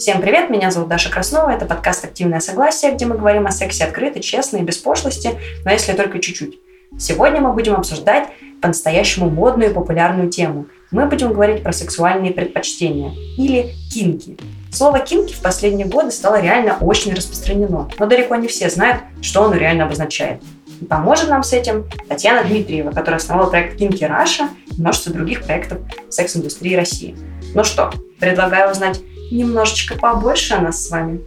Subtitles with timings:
[0.00, 3.84] Всем привет, меня зовут Даша Краснова, это подкаст «Активное согласие», где мы говорим о сексе
[3.84, 5.32] открыто, честно и без пошлости,
[5.62, 6.58] но если только чуть-чуть.
[6.98, 8.28] Сегодня мы будем обсуждать
[8.62, 10.68] по-настоящему модную и популярную тему.
[10.90, 14.38] Мы будем говорить про сексуальные предпочтения или кинки.
[14.72, 19.44] Слово «кинки» в последние годы стало реально очень распространено, но далеко не все знают, что
[19.44, 20.42] оно реально обозначает.
[20.80, 25.44] И поможет нам с этим Татьяна Дмитриева, которая основала проект «Кинки Раша» и множество других
[25.44, 25.76] проектов
[26.08, 27.14] секс-индустрии России.
[27.54, 31.20] Ну что, предлагаю узнать немножечко побольше о нас с вами.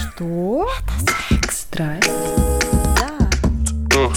[0.00, 0.68] Что?
[1.30, 2.00] Это.
[2.96, 4.10] Да.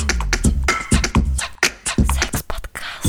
[1.98, 3.06] Секс-подкаст.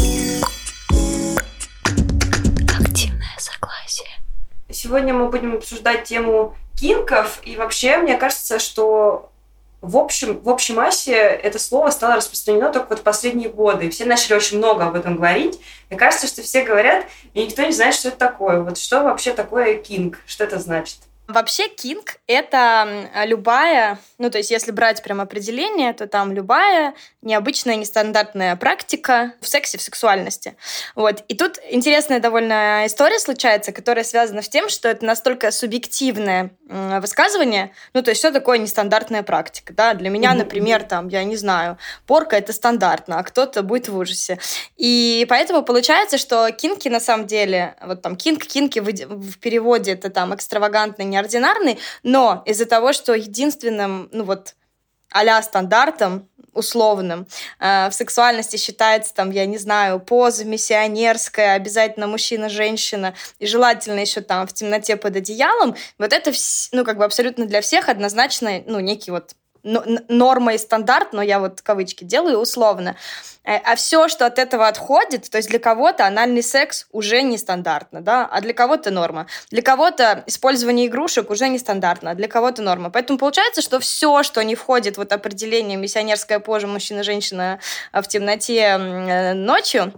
[2.78, 4.08] Активное согласие.
[4.70, 9.30] Сегодня мы будем обсуждать тему кинков, и вообще мне кажется, что
[9.82, 13.88] в общем, в общей массе это слово стало распространено только вот в последние годы.
[13.90, 15.58] Все начали очень много об этом говорить.
[15.88, 18.60] Мне кажется, что все говорят, и никто не знает, что это такое.
[18.60, 20.18] Вот что вообще такое кинг?
[20.26, 20.98] Что это значит?
[21.28, 27.76] Вообще кинг— это любая, ну то есть если брать прям определение, то там любая необычная,
[27.76, 30.56] нестандартная практика в сексе, в сексуальности.
[30.96, 31.22] Вот.
[31.28, 37.72] И тут интересная довольно история случается, которая связана с тем, что это настолько субъективное высказывание,
[37.94, 39.94] ну то есть что такое нестандартная практика, да?
[39.94, 44.38] Для меня, например, там, я не знаю, порка— это стандартно, а кто-то будет в ужасе.
[44.76, 50.10] И поэтому получается, что кинки на самом деле, вот там кинг, кинки в, переводе это
[50.10, 54.54] там экстравагантный, неординарный, но из-за того, что единственным, ну вот,
[55.12, 57.26] а стандартом, условным.
[57.58, 64.20] Э, в сексуальности считается, там, я не знаю, поза миссионерская, обязательно мужчина-женщина, и желательно еще
[64.20, 65.76] там в темноте под одеялом.
[65.98, 66.32] Вот это,
[66.72, 71.38] ну, как бы абсолютно для всех однозначно, ну, некий вот норма и стандарт, но я
[71.38, 72.96] вот кавычки делаю условно.
[73.44, 78.00] Э, а все, что от этого отходит, то есть для кого-то анальный секс уже нестандартно,
[78.00, 79.26] да, а для кого-то норма.
[79.50, 82.90] Для кого-то использование игрушек уже нестандартно, а для кого-то норма.
[82.90, 87.58] Поэтому получается, что все, что не входит в вот определение миссионерская поза мужчина-женщина
[87.92, 89.94] в темноте э, ночью,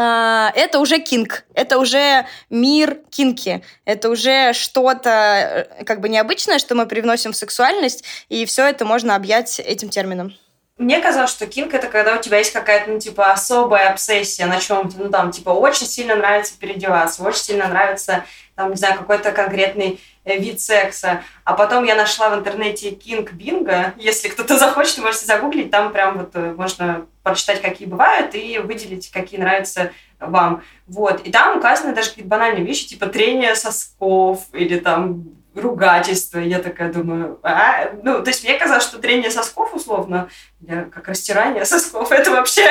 [0.00, 6.74] это уже кинг, это уже мир кинки, это уже что-то э, как бы необычное, что
[6.74, 10.34] мы привносим в сексуальность, и все это можно объять этим термином.
[10.76, 14.58] Мне казалось, что кинг это когда у тебя есть какая-то, ну, типа, особая обсессия на
[14.58, 18.24] чем-то, ну, там, типа, очень сильно нравится переодеваться, очень сильно нравится,
[18.56, 21.22] там, не знаю, какой-то конкретный э, вид секса.
[21.44, 23.94] А потом я нашла в интернете Кинг Бинго.
[23.98, 29.12] Если кто-то захочет, можете загуглить, там прям вот э, можно прочитать, какие бывают, и выделить,
[29.12, 30.64] какие нравятся вам.
[30.88, 31.24] Вот.
[31.24, 35.24] И там указаны даже какие-то банальные вещи, типа трение сосков или там
[35.54, 36.38] ругательство.
[36.38, 37.90] Я такая думаю, а?
[38.02, 40.28] ну, то есть мне казалось, что трение сосков условно,
[40.66, 42.62] как растирание сосков, это вообще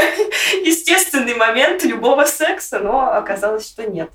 [0.64, 4.10] естественный момент любого секса, но оказалось, что нет.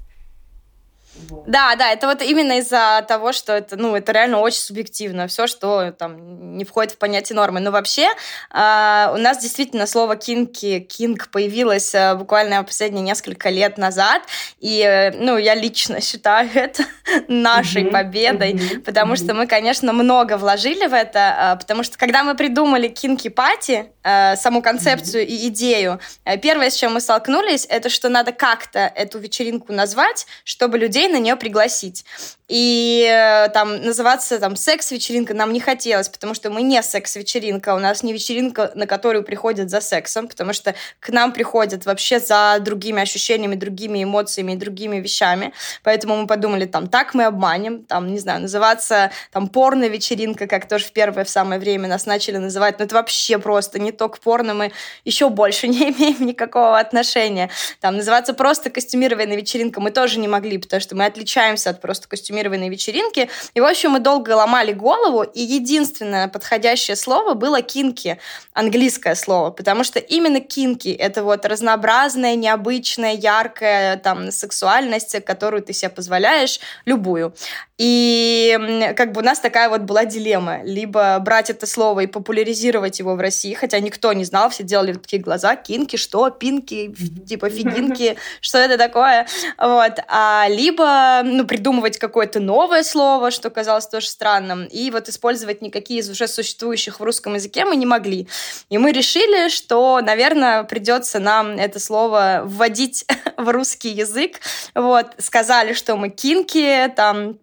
[1.46, 5.46] Да, да, это вот именно из-за того, что это, ну, это реально очень субъективно, все,
[5.46, 7.60] что там не входит в понятие нормы.
[7.60, 13.78] Но вообще э, у нас действительно слово кинки, кинг появилось э, буквально последние несколько лет
[13.78, 14.22] назад,
[14.60, 16.84] и, э, ну, я лично считаю это
[17.28, 17.90] нашей mm-hmm.
[17.90, 18.80] победой, mm-hmm.
[18.80, 19.24] потому mm-hmm.
[19.24, 24.36] что мы, конечно, много вложили в это, э, потому что когда мы придумали кинки-пати, э,
[24.36, 25.26] саму концепцию mm-hmm.
[25.26, 30.26] и идею, э, первое, с чем мы столкнулись, это что надо как-то эту вечеринку назвать,
[30.44, 32.04] чтобы людей на нее пригласить.
[32.48, 37.78] И э, там называться там секс-вечеринка нам не хотелось, потому что мы не секс-вечеринка, у
[37.78, 42.56] нас не вечеринка, на которую приходят за сексом, потому что к нам приходят вообще за
[42.60, 45.52] другими ощущениями, другими эмоциями другими вещами.
[45.82, 50.86] Поэтому мы подумали, там, так мы обманем, там, не знаю, называться там порно-вечеринка, как тоже
[50.86, 54.20] в первое, в самое время нас начали называть, но это вообще просто не то к
[54.20, 54.72] порно, мы
[55.04, 57.50] еще больше не имеем никакого отношения.
[57.80, 62.08] Там, называться просто костюмированная вечеринка мы тоже не могли, потому что мы отличаемся от просто
[62.08, 63.28] костюмированной вечеринки.
[63.54, 68.18] И, в общем, мы долго ломали голову, и единственное подходящее слово было кинки,
[68.52, 75.72] английское слово, потому что именно кинки— это вот разнообразная, необычная, яркая там сексуальность, которую ты
[75.72, 77.34] себе позволяешь, любую.
[77.78, 78.58] И
[78.96, 80.62] как бы у нас такая вот была дилемма.
[80.64, 84.94] Либо брать это слово и популяризировать его в России, хотя никто не знал, все делали
[84.94, 86.92] такие глаза, кинки, что, пинки,
[87.28, 89.28] типа фигинки, что это такое.
[89.58, 89.92] Вот.
[90.08, 96.00] А, либо ну, придумывать какое-то новое слово, что казалось тоже странным, и вот использовать никакие
[96.00, 98.28] из уже существующих в русском языке мы не могли.
[98.68, 104.40] И мы решили, что, наверное, придется нам это слово вводить в русский язык.
[104.74, 105.06] Вот.
[105.18, 107.38] Сказали, что мы кинки, там,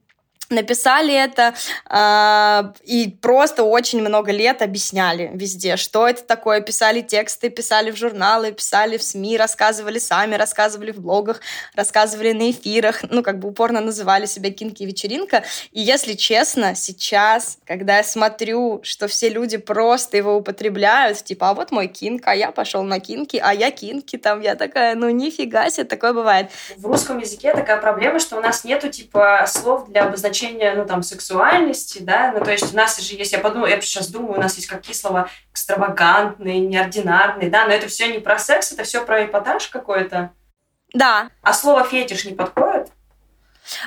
[0.50, 1.54] написали это
[1.90, 7.98] э, и просто очень много лет объясняли везде, что это такое, писали тексты, писали в
[7.98, 11.42] журналы, писали в СМИ, рассказывали сами, рассказывали в блогах,
[11.76, 15.44] рассказывали на эфирах, ну, как бы упорно называли себя кинки вечеринка.
[15.72, 21.54] И если честно, сейчас, когда я смотрю, что все люди просто его употребляют, типа, а
[21.54, 25.10] вот мой кинк, а я пошел на кинки, а я кинки, там, я такая, ну,
[25.10, 26.50] нифига себе, такое бывает.
[26.78, 30.86] В русском языке такая проблема, что у нас нету, типа, слов для обозначения значение, ну,
[30.86, 34.38] там, сексуальности, да, ну, то есть у нас же есть, я подумала, я сейчас думаю,
[34.38, 38.84] у нас есть какие слова экстравагантные, неординарные, да, но это все не про секс, это
[38.84, 40.32] все про эпатаж какой-то.
[40.94, 41.30] Да.
[41.42, 42.90] А слово фетиш не подходит?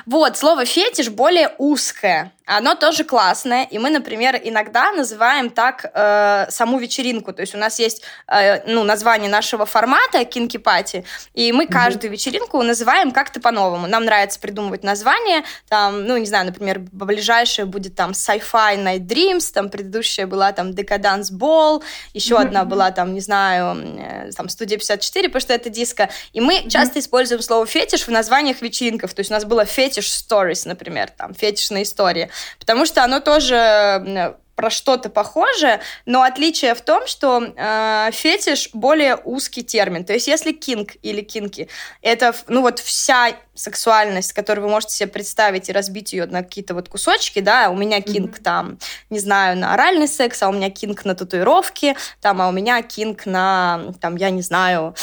[0.05, 2.31] Вот, слово фетиш более узкое.
[2.51, 7.31] Оно тоже классное, и мы, например, иногда называем так э, саму вечеринку.
[7.31, 11.05] То есть у нас есть э, ну, название нашего формата кинки пати,
[11.35, 13.85] и мы каждую вечеринку называем как-то по-новому.
[13.85, 15.43] Нам нравится придумывать название.
[15.67, 20.71] Там, ну, не знаю, например, ближайшее будет там Sci-Fi Night Dreams, там предыдущая была там
[20.71, 21.83] Decadence Ball,
[22.15, 26.09] еще одна была там, не знаю, э, там Студия 54, потому что это диско.
[26.33, 29.13] И мы часто используем слово фетиш в названиях вечеринков.
[29.13, 34.35] То есть у нас было фетиш stories, например, там фетишная история потому что оно тоже
[34.59, 40.03] про что-то похожее, но отличие в том, что э, фетиш более узкий термин.
[40.03, 41.69] То есть если кинг или кинки
[42.01, 46.73] это ну вот вся сексуальность, которую вы можете себе представить и разбить ее на какие-то
[46.73, 48.43] вот кусочки, да, у меня кинг mm-hmm.
[48.43, 52.51] там, не знаю, на оральный секс, а у меня кинг на татуировки, там, а у
[52.51, 54.93] меня кинг на, там, я не знаю,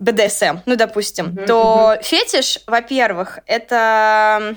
[0.00, 1.46] БДСМ, ну, допустим, mm-hmm.
[1.46, 4.56] то фетиш, во-первых, это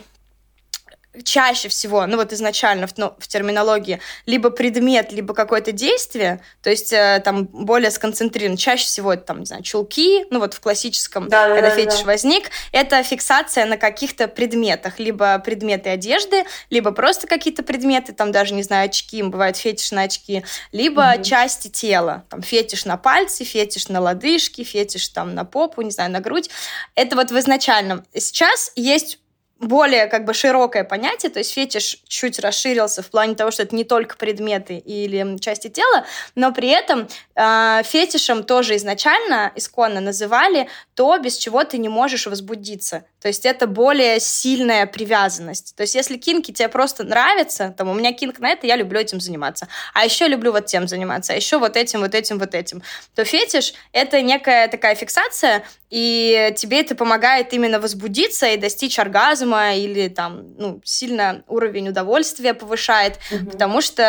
[1.24, 6.70] чаще всего, ну вот изначально в, ну, в терминологии, либо предмет, либо какое-то действие, то
[6.70, 8.58] есть э, там более сконцентрирован.
[8.58, 12.00] Чаще всего это там, не знаю, чулки, ну вот в классическом, да, когда да, фетиш
[12.00, 12.06] да.
[12.06, 18.54] возник, это фиксация на каких-то предметах, либо предметы одежды, либо просто какие-то предметы, там даже,
[18.54, 21.24] не знаю, очки, бывают фетиш на очки, либо угу.
[21.24, 26.12] части тела, там фетиш на пальцы, фетиш на лодыжки, фетиш там на попу, не знаю,
[26.12, 26.50] на грудь.
[26.96, 28.06] Это вот в изначальном.
[28.14, 29.20] Сейчас есть
[29.62, 33.76] более как бы широкое понятие, то есть фетиш чуть расширился в плане того, что это
[33.76, 36.06] не только предметы или части тела,
[36.36, 42.26] но при этом э, фетишем тоже изначально, исконно называли то, без чего ты не можешь
[42.26, 43.06] возбудиться.
[43.22, 45.76] То есть это более сильная привязанность.
[45.76, 49.00] То есть если кинки тебе просто нравятся, там у меня кинк на это, я люблю
[49.00, 49.68] этим заниматься.
[49.94, 52.82] А еще люблю вот тем заниматься, а еще вот этим, вот этим, вот этим.
[53.16, 59.76] То фетиш— это некая такая фиксация, и тебе это помогает именно возбудиться и достичь оргазма
[59.76, 63.52] или там, ну, сильно уровень удовольствия повышает, угу.
[63.52, 64.04] потому что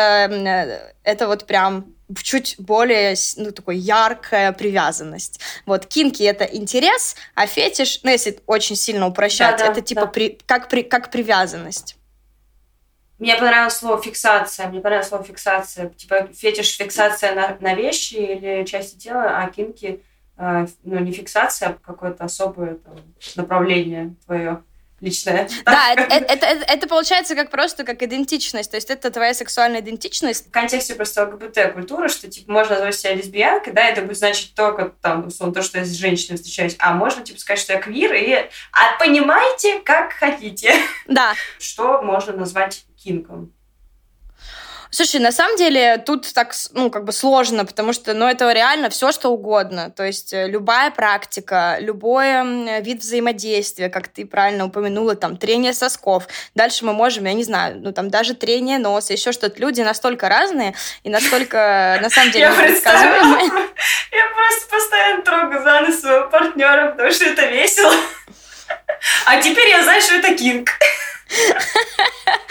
[1.03, 5.39] это вот прям чуть более, ну, такой яркая привязанность.
[5.65, 10.01] Вот, кинки— это интерес, а фетиш, ну, если очень сильно упрощать, да, да, это типа
[10.01, 10.07] да.
[10.07, 11.97] при, как, при, как привязанность.
[13.19, 14.67] Мне понравилось слово фиксация.
[14.67, 15.89] Мне понравилось слово фиксация.
[15.89, 20.03] Типа фетиш фиксация на, на вещи или части тела, а кинки
[20.37, 22.95] э, ну, не фиксация, а какое-то особое там,
[23.35, 24.63] направление твое
[25.03, 25.49] личное.
[25.65, 29.81] Да, это, это, это, это получается как просто как идентичность, то есть это твоя сексуальная
[29.81, 30.47] идентичность.
[30.47, 34.93] В контексте просто ЛГБТ-культуры, что типа можно назвать себя лесбиянкой, да, это будет значить только
[35.01, 38.13] там, условно, то, что я с женщиной встречаюсь, а можно типа сказать, что я квир,
[38.13, 38.33] и
[38.71, 40.73] а понимаете, как хотите.
[41.07, 41.33] Да.
[41.59, 43.53] Что можно назвать кинком?
[44.93, 48.91] Слушай, на самом деле тут так, ну, как бы сложно, потому что, ну, это реально
[48.91, 49.89] все, что угодно.
[49.89, 56.27] То есть э, любая практика, любой вид взаимодействия, как ты правильно упомянула, там, трение сосков.
[56.53, 59.59] Дальше мы можем, я не знаю, ну, там, даже трение носа, еще что-то.
[59.59, 63.45] Люди настолько разные и настолько, на самом деле, предсказуемые.
[64.11, 67.93] Я просто постоянно трогаю за нос своего партнера, потому что это весело.
[69.25, 70.69] А теперь я знаю, что это кинг.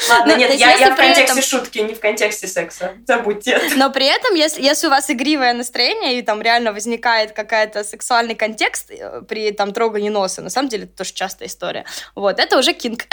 [0.09, 1.43] Ладно, нет, я, я в контексте этом...
[1.43, 2.93] шутки, не в контексте секса.
[3.07, 3.77] Забудьте это.
[3.77, 8.35] Но при этом, если, если у вас игривое настроение, и там реально возникает какая-то сексуальный
[8.35, 11.85] контекст э, при там трогании носа, на самом деле это тоже частая история.
[12.15, 13.05] Вот, это уже кинг.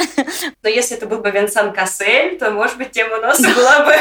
[0.64, 3.96] Но если это был бы Винсан Кассель, то, может быть, тема носа была бы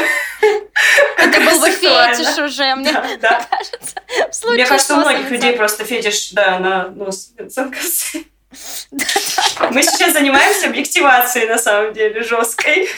[1.17, 4.01] Это был бы фетиш уже, мне кажется.
[4.45, 8.25] Мне кажется, у многих людей просто фетиш, да, на нос Винсан Кассель.
[9.71, 12.89] Мы сейчас занимаемся объективацией, на самом деле, жесткой.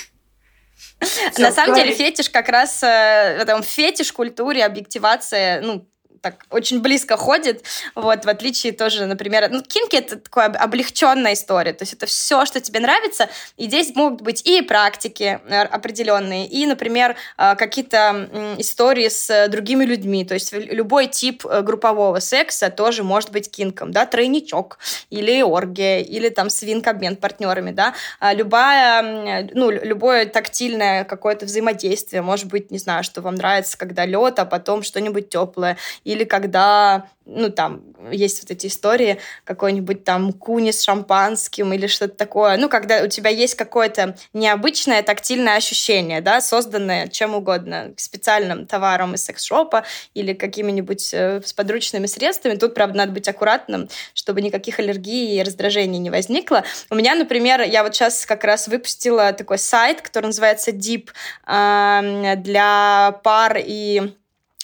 [1.37, 5.90] на самом деле фетиш как раз э, в этом фетиш культуре объективация, ну,
[6.21, 7.63] так очень близко ходит,
[7.95, 12.45] вот, в отличие тоже, например, ну, кинки это такая облегченная история, то есть это все,
[12.45, 18.29] что тебе нравится, и здесь могут быть и практики э, определенные, и, например, э, какие-то
[18.59, 23.91] истории с другими людьми, то есть любой тип э, группового секса тоже может быть кинком,
[23.91, 24.77] да, тройничок,
[25.09, 32.45] или оргия, или там свинг-обмен партнерами, да, а любая, ну, любое тактильное какое-то взаимодействие, может
[32.45, 35.77] быть, не знаю, что вам нравится, когда лед, а потом что-нибудь теплое,
[36.11, 42.15] или когда ну, там, есть вот эти истории, какой-нибудь там куни с шампанским или что-то
[42.15, 42.57] такое.
[42.57, 49.13] Ну, когда у тебя есть какое-то необычное тактильное ощущение, да, созданное чем угодно, специальным товаром
[49.13, 52.55] из секс-шопа или какими-нибудь э, с подручными средствами.
[52.55, 56.63] Тут, правда, надо быть аккуратным, чтобы никаких аллергий и раздражений не возникло.
[56.89, 61.09] У меня, например, я вот сейчас как раз выпустила такой сайт, который называется Deep
[61.47, 64.13] э, для пар и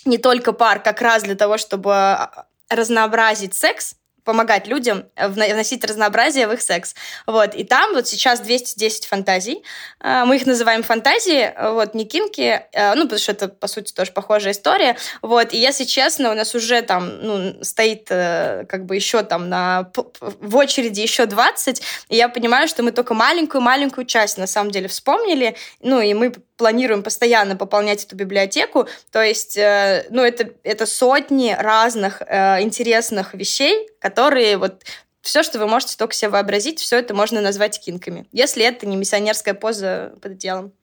[0.07, 3.95] не только пар, как раз для того, чтобы а, разнообразить секс,
[4.27, 6.95] помогать людям вносить разнообразие в их секс.
[7.25, 7.55] Вот.
[7.55, 9.63] И там вот сейчас 210 фантазий.
[10.01, 13.93] А, мы их называем фантазии, вот, не кинки, а, ну, потому что это, по сути,
[13.93, 14.97] тоже похожая история.
[15.21, 15.53] Вот.
[15.53, 19.89] И, если честно, у нас уже там, ну, стоит э, как бы еще там на,
[20.21, 24.89] в очереди еще 20, и я понимаю, что мы только маленькую-маленькую часть, на самом деле,
[24.89, 28.87] вспомнили, ну, и мы планируем постоянно пополнять эту библиотеку.
[29.11, 34.83] То есть, э, ну, это, это сотни разных э, интересных вещей, которые вот
[35.21, 38.95] все, что вы можете только себе вообразить, все это можно назвать кинками, если это не
[38.95, 40.73] миссионерская поза под делом.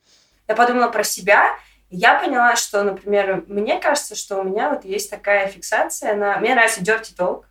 [0.49, 1.57] Я подумала про себя,
[1.91, 6.39] я поняла, что, например, мне кажется, что у меня вот есть такая фиксация на...
[6.39, 7.45] Мне нравится dirty talk,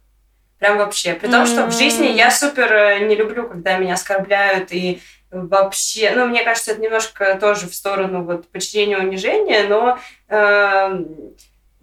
[0.60, 1.14] прям вообще.
[1.14, 5.02] При том, что в жизни я супер э, не люблю, когда меня оскорбляют и
[5.34, 10.00] вообще, ну, мне кажется, это немножко тоже в сторону вот подчинения унижения, но
[10.30, 11.04] э,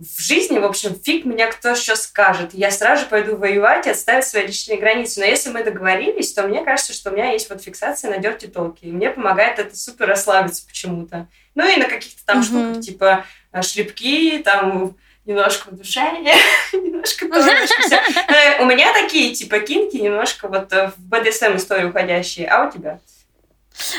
[0.01, 2.55] в жизни, в общем, фиг меня кто сейчас скажет.
[2.55, 5.21] Я сразу же пойду воевать и отставить свои личные границы.
[5.21, 8.47] Но если мы договорились, то мне кажется, что у меня есть вот фиксация на дерти
[8.47, 8.87] толки.
[8.87, 11.27] И мне помогает это супер расслабиться почему-то.
[11.55, 12.45] Ну и на каких-то там mm-hmm.
[12.45, 16.35] штуках, типа э, шлепки, там немножко удушение,
[16.73, 22.49] немножко э, У меня такие, типа, кинки немножко вот в БДСМ истории уходящие.
[22.49, 23.01] А у тебя?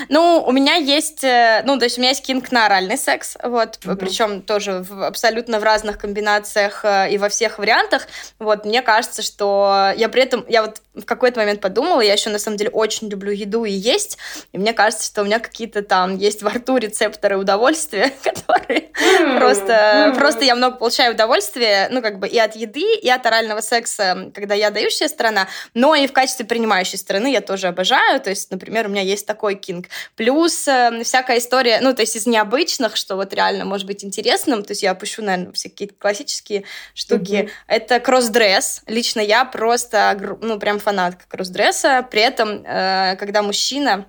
[0.10, 3.38] Ну, у меня есть, э, ну, то есть у меня есть кинг на оральный секс,
[3.44, 3.96] вот, mm-hmm.
[3.96, 8.08] причем тоже в, абсолютно в разных комбинациях э, и во всех вариантах.
[8.40, 12.30] Вот, мне кажется, что я при этом, я вот в какой-то момент подумала, я еще
[12.30, 14.18] на самом деле очень люблю еду и есть,
[14.52, 19.40] и мне кажется, что у меня какие-то там есть во рту рецепторы удовольствия, которые mm-hmm.
[19.40, 20.16] просто, mm-hmm.
[20.18, 24.32] просто я много получаю удовольствия, ну, как бы и от еды, и от орального секса,
[24.34, 28.52] когда я дающая сторона, но и в качестве принимающей стороны я тоже обожаю, то есть,
[28.52, 29.88] например, у меня есть такой кинг.
[30.16, 34.64] Плюс э, всякая история, ну, то есть из необычных, что вот реально может быть интересным,
[34.64, 37.32] то есть я опущу, наверное, все какие-то классические штуки.
[37.32, 37.50] Mm-hmm.
[37.68, 38.82] Это кросс-дресс.
[38.88, 42.06] Лично я просто, ну, прям фанатка кросс-дресса.
[42.10, 44.06] При этом, э, когда мужчина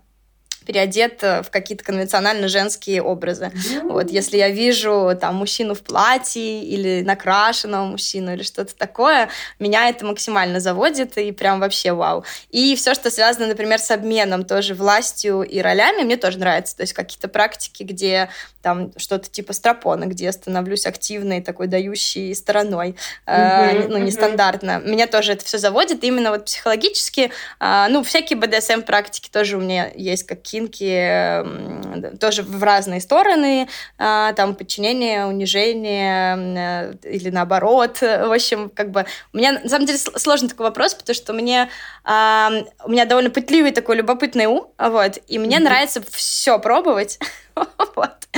[0.65, 3.53] переодет в какие-то конвенционально женские образы.
[3.53, 3.93] Mm-hmm.
[3.93, 9.89] Вот, если я вижу там мужчину в платье или накрашенного мужчину или что-то такое, меня
[9.89, 12.25] это максимально заводит и прям вообще вау.
[12.51, 16.77] И все, что связано, например, с обменом тоже властью и ролями, мне тоже нравится.
[16.77, 18.31] То есть какие-то практики, где
[18.63, 23.85] там что-то типа стропона, где я становлюсь активной, такой дающей стороной, mm-hmm.
[23.85, 24.71] э, ну, нестандартно.
[24.71, 24.91] Mm-hmm.
[24.91, 29.91] Меня тоже это все заводит, именно вот психологически, э, ну, всякие БДСМ-практики тоже у меня
[29.95, 38.33] есть, как кинки, тоже в разные стороны, э, там, подчинение, унижение э, или наоборот, в
[38.33, 41.69] общем, как бы, у меня, на самом деле, сложный такой вопрос, потому что мне,
[42.05, 42.49] э,
[42.85, 45.61] у меня довольно пытливый такой любопытный ум, вот, и мне mm-hmm.
[45.61, 47.19] нравится все пробовать,
[47.97, 48.29] вот.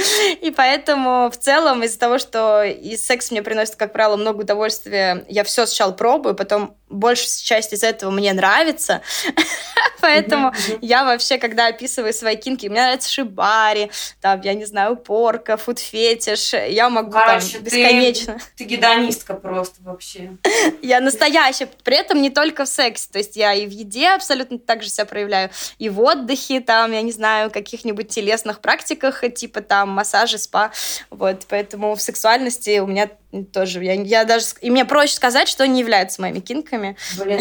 [0.41, 5.25] И поэтому в целом из-за того, что и секс мне приносит, как правило, много удовольствия,
[5.29, 9.03] я все сначала пробую, потом большая часть из этого мне нравится.
[10.01, 15.57] Поэтому я вообще, когда описываю свои кинки, мне нравится шибари, там, я не знаю, порка,
[15.57, 18.35] фуд-фетиш, я могу Короче, там бесконечно.
[18.35, 20.37] Ты, ты гедонистка просто вообще.
[20.83, 24.59] Я настоящая, при этом не только в сексе, то есть я и в еде абсолютно
[24.59, 29.63] так же себя проявляю, и в отдыхе, там, я не знаю, каких-нибудь телесных практиках, типа
[29.63, 30.73] там массажи, спа,
[31.11, 33.09] вот, поэтому в сексуальности у меня
[33.43, 36.97] тоже, я, я даже, и мне проще сказать, что не является моими кинками.
[37.19, 37.41] Блин,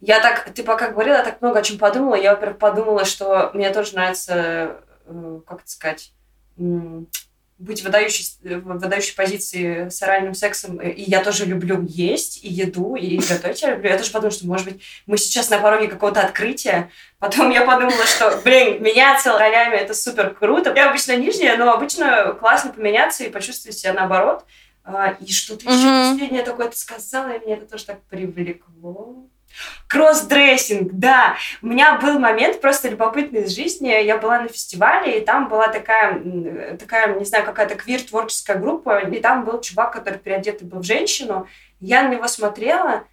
[0.00, 2.14] я так, ты пока говорила, я так много о чем подумала.
[2.14, 6.12] Я, во-первых, подумала, что мне тоже нравится, э, как это сказать,
[7.58, 10.80] быть в выдающей, в выдающей позиции с оральным сексом.
[10.80, 13.90] И я тоже люблю есть, и еду, и готовить я люблю.
[13.90, 16.90] Я тоже подумала, что, может быть, мы сейчас на пороге какого-то открытия.
[17.18, 20.72] Потом я подумала, что, блин, меняться ролями– это супер круто.
[20.76, 24.44] Я обычно нижняя, но обычно классно поменяться и почувствовать себя наоборот–
[24.90, 29.26] А, и что-то еще последнее такое ты сказала, и меня это тоже так привлекло.
[29.86, 31.36] Кроссдрессинг, да.
[31.60, 33.88] У меня был момент просто любопытный из жизни.
[33.88, 39.20] Я была на фестивале, и там была такая, такая не знаю, какая-то квир-творческая группа, и
[39.20, 41.46] там был чувак, который переодетый был в женщину.
[41.80, 43.04] Я на него смотрела,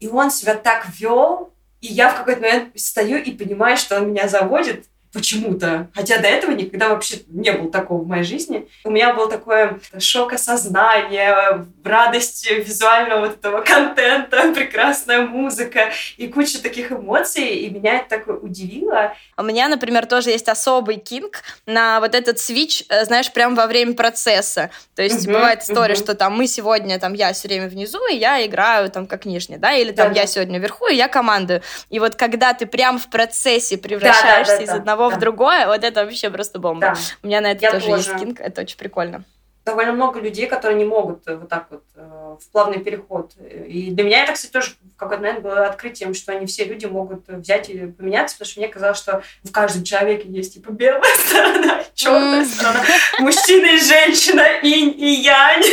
[0.00, 4.10] и он себя так вел, и я в какой-то момент стою и понимаю, что он
[4.10, 5.88] меня заводит, почему-то.
[5.94, 8.68] Хотя до этого никогда вообще не было такого в моей жизни.
[8.84, 16.62] У меня было такое шок осознания, радость визуального вот этого контента, прекрасная музыка и куча
[16.62, 19.14] таких эмоций, и меня это так удивило.
[19.38, 23.66] У меня, например, тоже есть особый кинг на вот этот свич, э, знаешь, прям во
[23.66, 24.70] время процесса.
[24.94, 25.98] То есть uh-huh, бывает история, uh-huh.
[25.98, 29.58] что там мы сегодня, там я все время внизу, и я играю там как нижняя,
[29.58, 30.26] да, или там да, я да.
[30.26, 31.62] сегодня вверху, и я командую.
[31.88, 34.74] И вот когда ты прям в процессе превращаешься да, да, да, из да.
[34.74, 35.16] одного да.
[35.16, 36.80] в другое, вот это вообще просто бомба.
[36.80, 36.94] Да.
[37.22, 39.24] У меня на это тоже, тоже есть кинг, это очень прикольно
[39.66, 43.32] довольно много людей, которые не могут э, вот так вот э, в плавный переход.
[43.66, 46.86] И для меня это, кстати, тоже в какой-то момент было открытием, что не все люди
[46.86, 51.02] могут взять и поменяться, потому что мне казалось, что в каждом человеке есть типа белая
[51.26, 52.84] сторона, черная сторона,
[53.18, 55.64] мужчина и женщина, инь и янь.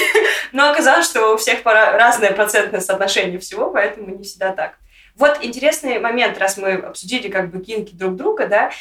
[0.51, 4.79] Но оказалось, что у всех разное процентное соотношение всего, поэтому не всегда так.
[5.15, 8.71] Вот интересный момент, раз мы обсудили как бы кинки друг друга, да,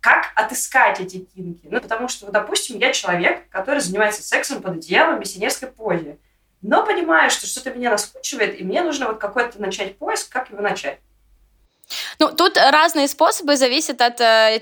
[0.00, 1.68] как отыскать эти кинки?
[1.70, 6.18] Ну, потому что, допустим, я человек, который занимается сексом под одеялом в миссионерской позе,
[6.62, 10.60] но понимаю, что что-то меня наскучивает, и мне нужно вот какой-то начать поиск, как его
[10.60, 10.98] начать.
[12.18, 14.60] Ну, тут разные способы, зависят от, э,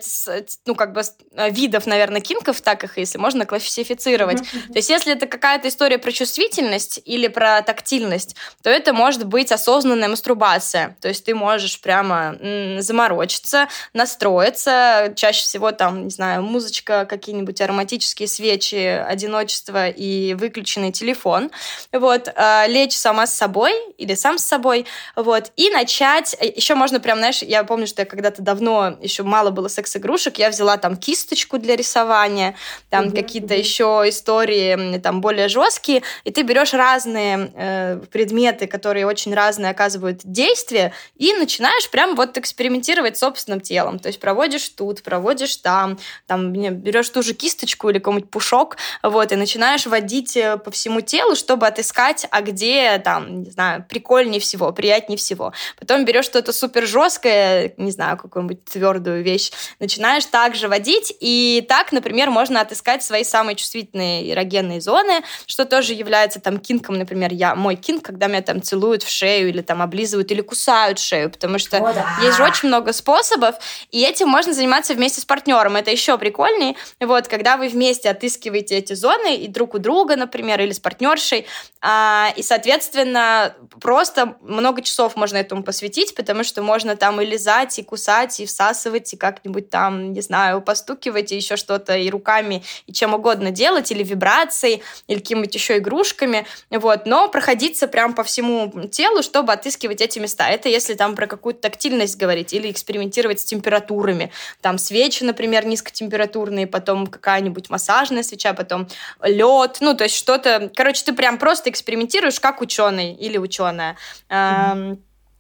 [0.67, 4.41] ну, как бы, э, видов, наверное, кинков, так их, если можно, классифицировать.
[4.41, 4.73] Mm-hmm.
[4.73, 9.53] То есть, если это какая-то история про чувствительность или про тактильность, то это может быть
[9.53, 10.97] осознанная мастурбация.
[11.01, 12.37] То есть, ты можешь прямо
[12.81, 21.51] заморочиться, настроиться, чаще всего там, не знаю, музычка, какие-нибудь ароматические свечи, одиночество и выключенный телефон,
[21.93, 27.01] вот, э, лечь сама с собой или сам с собой, вот, и начать, еще можно
[27.01, 30.97] прям знаешь, я помню, что я когда-то давно, еще мало было секс-игрушек, я взяла там
[30.97, 32.55] кисточку для рисования,
[32.91, 33.15] там mm-hmm.
[33.15, 39.71] какие-то еще истории там более жесткие, и ты берешь разные э, предметы, которые очень разные
[39.71, 43.99] оказывают действия, и начинаешь прям вот экспериментировать с собственным телом.
[43.99, 49.33] То есть проводишь тут, проводишь там, там берешь ту же кисточку или какой-нибудь пушок, вот,
[49.33, 54.41] и начинаешь водить э, по всему телу, чтобы отыскать, а где там, не знаю, прикольнее
[54.41, 55.53] всего, приятнее всего.
[55.79, 61.65] Потом берешь что-то супер жесткое, жесткое, не знаю, какую-нибудь твердую вещь, начинаешь также водить, и
[61.67, 67.33] так, например, можно отыскать свои самые чувствительные эрогенные зоны, что тоже является там кинком, например,
[67.33, 71.31] я, мой кинк, когда меня там целуют в шею или там облизывают или кусают шею,
[71.31, 72.07] потому что О, да.
[72.23, 73.55] есть же очень много способов,
[73.91, 78.77] и этим можно заниматься вместе с партнером, это еще прикольнее, вот, когда вы вместе отыскиваете
[78.77, 81.47] эти зоны и друг у друга, например, или с партнершей,
[81.81, 87.79] а, и, соответственно, просто много часов можно этому посвятить, потому что можно там и лизать,
[87.79, 92.63] и кусать, и всасывать, и как-нибудь там, не знаю, постукивать, и еще что-то, и руками,
[92.87, 98.25] и чем угодно делать, или вибрацией, или какими-нибудь еще игрушками, вот, но проходиться прям по
[98.25, 100.49] всему телу, чтобы отыскивать эти места.
[100.49, 104.31] Это если там про какую-то тактильность говорить, или экспериментировать с температурами.
[104.61, 108.89] Там свечи, например, низкотемпературные, потом какая-нибудь массажная свеча, потом
[109.23, 110.71] лед, ну, то есть что-то...
[110.75, 113.97] Короче, ты прям просто экспериментируешь как ученый или ученая.
[114.29, 114.99] Mm-hmm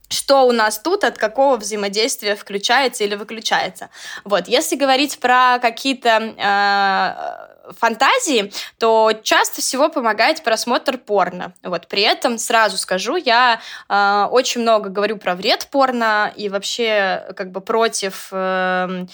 [0.08, 3.90] что у нас тут, от какого взаимодействия включается или выключается.
[4.24, 11.52] Вот, если говорить про какие-то э, фантазии, то часто всего помогает просмотр порно.
[11.62, 17.26] Вот, при этом сразу скажу, я э, очень много говорю про вред порно и вообще
[17.36, 19.06] как бы против э,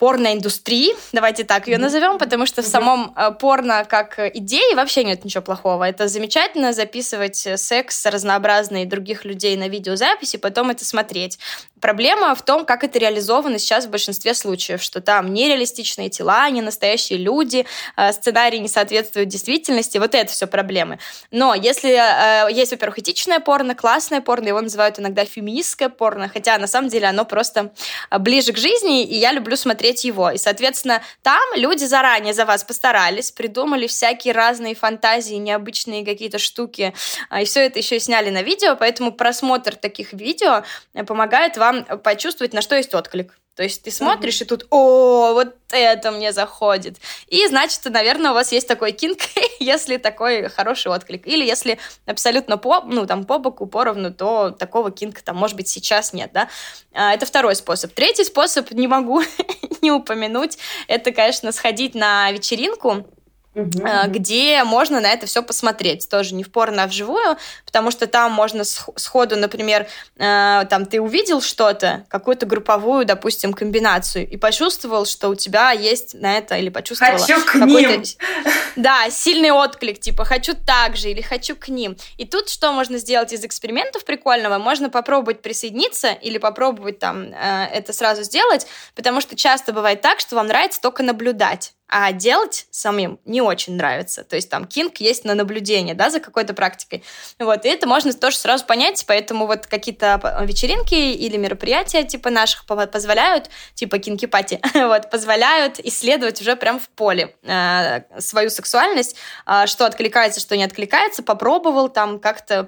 [0.00, 5.24] порноиндустрии, давайте так ее назовем, потому что в самом э, порно как идее вообще нет
[5.26, 5.84] ничего плохого.
[5.84, 11.38] Это замечательно записывать секс разнообразные других людей на видеозаписи, потом это смотреть.
[11.80, 16.62] Проблема в том, как это реализовано сейчас в большинстве случаев, что там нереалистичные тела, не
[16.62, 20.98] настоящие люди, э, сценарий не соответствует действительности, вот это все проблемы.
[21.30, 26.56] Но если э, есть, во-первых, этичное порно, классное порно, его называют иногда феминистское порно, хотя
[26.56, 27.72] на самом деле оно просто
[28.10, 30.30] э, ближе к жизни, и я люблю смотреть его.
[30.30, 36.94] И, соответственно, там люди заранее за вас постарались, придумали всякие разные фантазии, необычные какие-то штуки,
[37.40, 40.62] и все это еще сняли на видео, поэтому просмотр таких видео
[41.06, 43.38] помогает вам вам почувствовать, на что есть отклик.
[43.60, 44.44] То есть ты смотришь, mm-hmm.
[44.44, 46.96] и тут, о, вот это мне заходит.
[47.26, 49.18] И значит, наверное, у вас есть такой кинг,
[49.60, 51.26] если такой хороший отклик.
[51.26, 55.68] Или если абсолютно по, ну, там, по боку, поровну, то такого кинга там, может быть,
[55.68, 56.48] сейчас нет, да.
[56.94, 57.92] А, это второй способ.
[57.92, 59.22] Третий способ, не могу
[59.82, 60.56] не упомянуть,
[60.88, 63.04] это, конечно, сходить на вечеринку,
[63.52, 64.06] Uh-huh.
[64.06, 66.08] где можно на это все посмотреть.
[66.08, 67.36] Тоже не в порно, а вживую,
[67.70, 74.28] потому что там можно сходу, например, э, там ты увидел что-то, какую-то групповую, допустим, комбинацию,
[74.28, 78.02] и почувствовал, что у тебя есть на это, или почувствовала хочу к ним.
[78.76, 81.96] Да, сильный отклик, типа хочу так же, или хочу к ним.
[82.18, 84.58] И тут что можно сделать из экспериментов прикольного?
[84.58, 90.18] Можно попробовать присоединиться или попробовать там э, это сразу сделать, потому что часто бывает так,
[90.20, 94.22] что вам нравится только наблюдать а делать самим не очень нравится.
[94.22, 97.02] То есть там кинг есть на наблюдение, да, за какой-то практикой.
[97.38, 102.64] Вот, и это можно тоже сразу понять, поэтому вот какие-то вечеринки или мероприятия типа наших
[102.66, 109.86] позволяют, типа кинки-пати, вот, позволяют исследовать уже прям в поле э, свою сексуальность, э, что
[109.86, 112.64] откликается, что не откликается, попробовал там как-то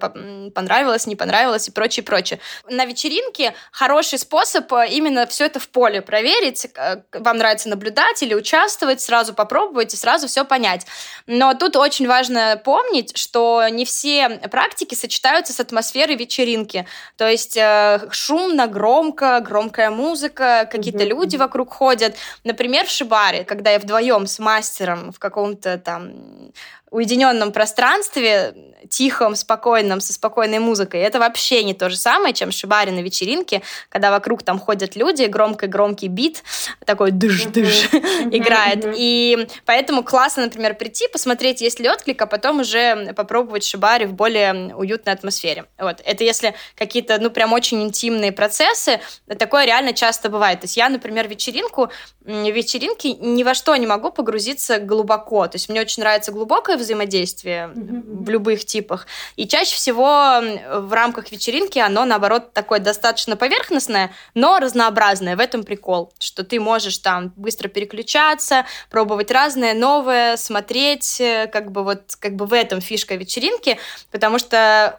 [0.54, 2.40] понравилось, не понравилось и прочее, прочее.
[2.68, 8.22] На вечеринке хороший способ э, именно все это в поле проверить, э, вам нравится наблюдать
[8.22, 10.86] или участвовать, сразу попробовать и сразу все понять.
[11.26, 16.86] Но тут очень важно помнить, что не все практики сочетаются с атмосферой вечеринки.
[17.16, 21.08] То есть э, шумно, громко, громкая музыка, какие-то mm-hmm.
[21.08, 22.16] люди вокруг ходят.
[22.44, 26.52] Например, в шибаре, когда я вдвоем с мастером в каком-то там
[26.92, 28.54] уединенном пространстве,
[28.90, 31.00] тихом, спокойном, со спокойной музыкой.
[31.00, 35.24] Это вообще не то же самое, чем шибари на вечеринке, когда вокруг там ходят люди,
[35.24, 36.42] громкий-громкий бит,
[36.84, 37.88] такой дыш-дыш
[38.30, 38.84] играет.
[38.94, 44.12] И поэтому классно, например, прийти, посмотреть, есть ли отклик, а потом уже попробовать шибари в
[44.12, 45.66] более уютной атмосфере.
[45.78, 46.00] Вот.
[46.04, 49.00] Это если какие-то, ну, прям очень интимные процессы,
[49.38, 50.60] такое реально часто бывает.
[50.60, 51.90] То есть я, например, вечеринку,
[52.24, 55.46] вечеринки ни во что не могу погрузиться глубоко.
[55.46, 59.06] То есть мне очень нравится глубокое взаимодействие в любых типах.
[59.36, 60.40] И чаще всего
[60.80, 65.36] в рамках вечеринки оно, наоборот, такое достаточно поверхностное, но разнообразное.
[65.36, 71.72] В этом прикол, что ты можешь там быстро переключаться, пробовать разное, новое, смотреть, э, как
[71.72, 73.78] бы вот как бы в этом фишка вечеринки,
[74.10, 74.56] потому что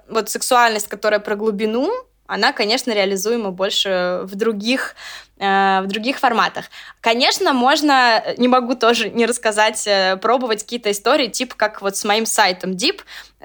[0.09, 1.91] вот сексуальность, которая про глубину,
[2.25, 4.95] она, конечно, реализуема больше в других
[5.43, 6.65] Э, в других форматах.
[7.01, 12.05] Конечно, можно, не могу тоже не рассказать, э, пробовать какие-то истории, типа как вот с
[12.05, 13.01] моим сайтом Deep.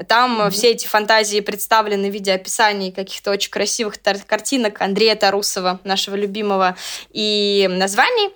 [0.07, 0.51] Там mm-hmm.
[0.51, 3.95] все эти фантазии представлены в виде описаний каких-то очень красивых
[4.27, 6.77] картинок Андрея Тарусова, нашего любимого,
[7.11, 8.31] и названий.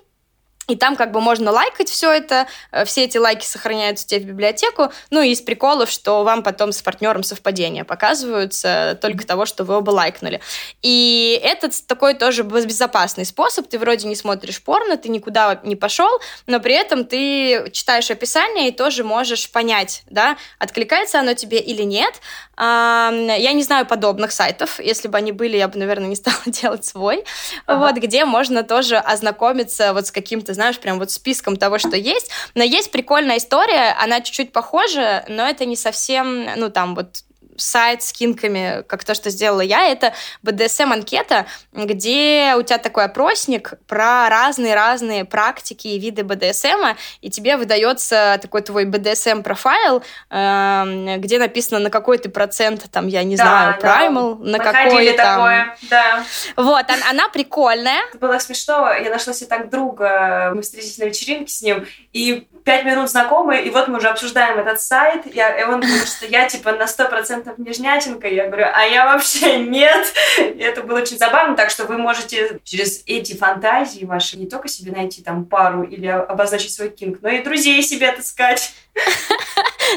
[0.72, 4.24] И там как бы можно лайкать все это, э, все эти лайки сохраняются тебе в
[4.24, 9.64] библиотеку, ну и из приколов, что вам потом с партнером совпадения показываются только того, что
[9.64, 10.40] вы оба лайкнули.
[10.80, 16.08] И это такой тоже безопасный способ, ты вроде не смотришь порно, ты никуда не пошел,
[16.46, 21.82] но при этом ты читаешь описание и тоже можешь понять, да, откликается оно тебе или
[21.82, 22.14] нет.
[22.58, 26.84] Я не знаю подобных сайтов, если бы они были, я бы, наверное, не стала делать
[26.84, 27.24] свой,
[27.66, 27.86] ага.
[27.86, 32.30] вот, где можно тоже ознакомиться вот с каким-то знаешь, прям вот списком того, что есть.
[32.54, 37.24] Но есть прикольная история, она чуть-чуть похожа, но это не совсем, ну, там вот
[37.62, 43.74] сайт с кинками, как то, что сделала я, это BDSM-анкета, где у тебя такой опросник
[43.86, 51.78] про разные-разные практики и виды BDSM, и тебе выдается такой твой BDSM-профайл, эм, где написано,
[51.78, 54.06] на какой ты процент, там, я не да, знаю, да.
[54.06, 55.36] primal, на какой там...
[55.36, 56.24] такое, да.
[56.56, 58.02] Вот, она, она прикольная.
[58.14, 62.84] Было смешно, я нашла себе так друга, мы встретились на вечеринке с ним, и пять
[62.84, 66.48] минут знакомы, и вот мы уже обсуждаем этот сайт, я, и он говорит, что я,
[66.48, 68.28] типа, на сто процентов нежнятинка.
[68.28, 70.06] Я говорю, а я вообще нет.
[70.38, 74.68] И это было очень забавно, так что вы можете через эти фантазии ваши не только
[74.68, 78.72] себе найти там пару или обозначить свой кинг, но и друзей себе отыскать.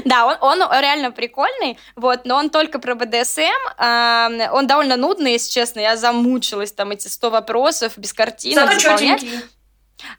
[0.04, 3.42] Да, он, он реально прикольный, вот, но он только про БДСМ,
[3.78, 8.80] э, он довольно нудный, если честно, я замучилась там эти 100 вопросов без картинок Зато
[8.80, 9.22] заполнять.
[9.22, 9.46] Чётенький.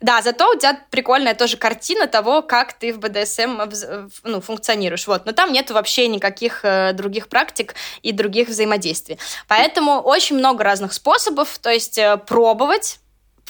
[0.01, 3.61] Да, зато у тебя прикольная тоже картина того, как ты в БДСМ
[4.25, 5.07] ну, функционируешь.
[5.07, 5.27] Вот.
[5.27, 9.19] Но там нет вообще никаких э, других практик и других взаимодействий.
[9.49, 13.01] Поэтому очень много разных способов, то есть э, пробовать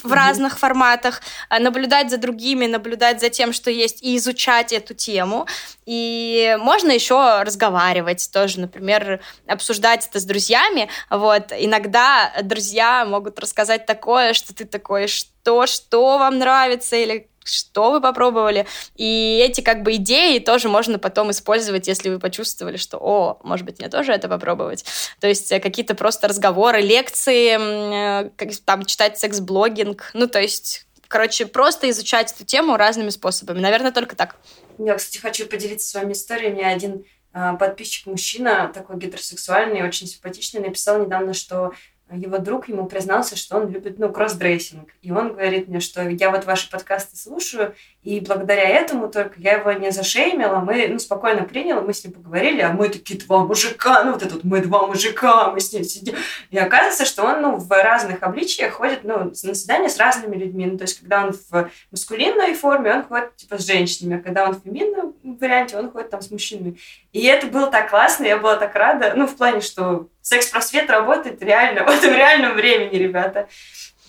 [0.03, 4.93] в разных форматах, э, наблюдать за другими, наблюдать за тем, что есть, и изучать эту
[4.93, 5.47] тему.
[5.85, 10.89] И можно еще разговаривать тоже, например, обсуждать это с друзьями.
[11.09, 11.51] Вот.
[11.51, 18.01] Иногда друзья могут рассказать такое, что ты такой, что, что вам нравится, или что вы
[18.01, 18.67] попробовали.
[18.95, 23.65] И эти как бы идеи тоже можно потом использовать, если вы почувствовали, что, о, может
[23.65, 24.85] быть, мне тоже это попробовать.
[25.19, 28.29] То есть э, какие-то просто разговоры, лекции, э,
[28.65, 30.11] там читать секс-блогинг.
[30.13, 33.59] Ну, то есть, короче, просто изучать эту тему разными способами.
[33.59, 34.35] Наверное, только так.
[34.77, 36.51] Я, кстати, хочу поделиться с вами историей.
[36.51, 41.71] Мне один а, подписчик мужчина, такой гетеросексуальный, очень симпатичный, написал недавно, что
[42.11, 44.89] его друг ему признался, что он любит, ну, кроссдрессинг.
[45.01, 47.75] И он говорит мне, что я вот ваши подкасты слушаю,
[48.07, 52.13] и благодаря этому только я его не зашеймила, мы, ну, спокойно приняла, мы с ним
[52.13, 55.83] поговорили, а мы такие два мужика, ну, вот этот мы два мужика, мы с ним
[55.83, 56.15] сидим.
[56.49, 60.67] И оказывается, что он, ну, в разных обличиях ходит, ну, на свидания с разными людьми.
[60.67, 64.45] Ну, то есть, когда он в маскулинной форме, он ходит, типа, с женщинами, а когда
[64.45, 66.77] он в феминном варианте, он ходит там с мужчинами.
[67.11, 71.43] И это было так классно, я была так рада, ну, в плане, что секс-просвет работает
[71.43, 73.49] реально в реальном времени, ребята.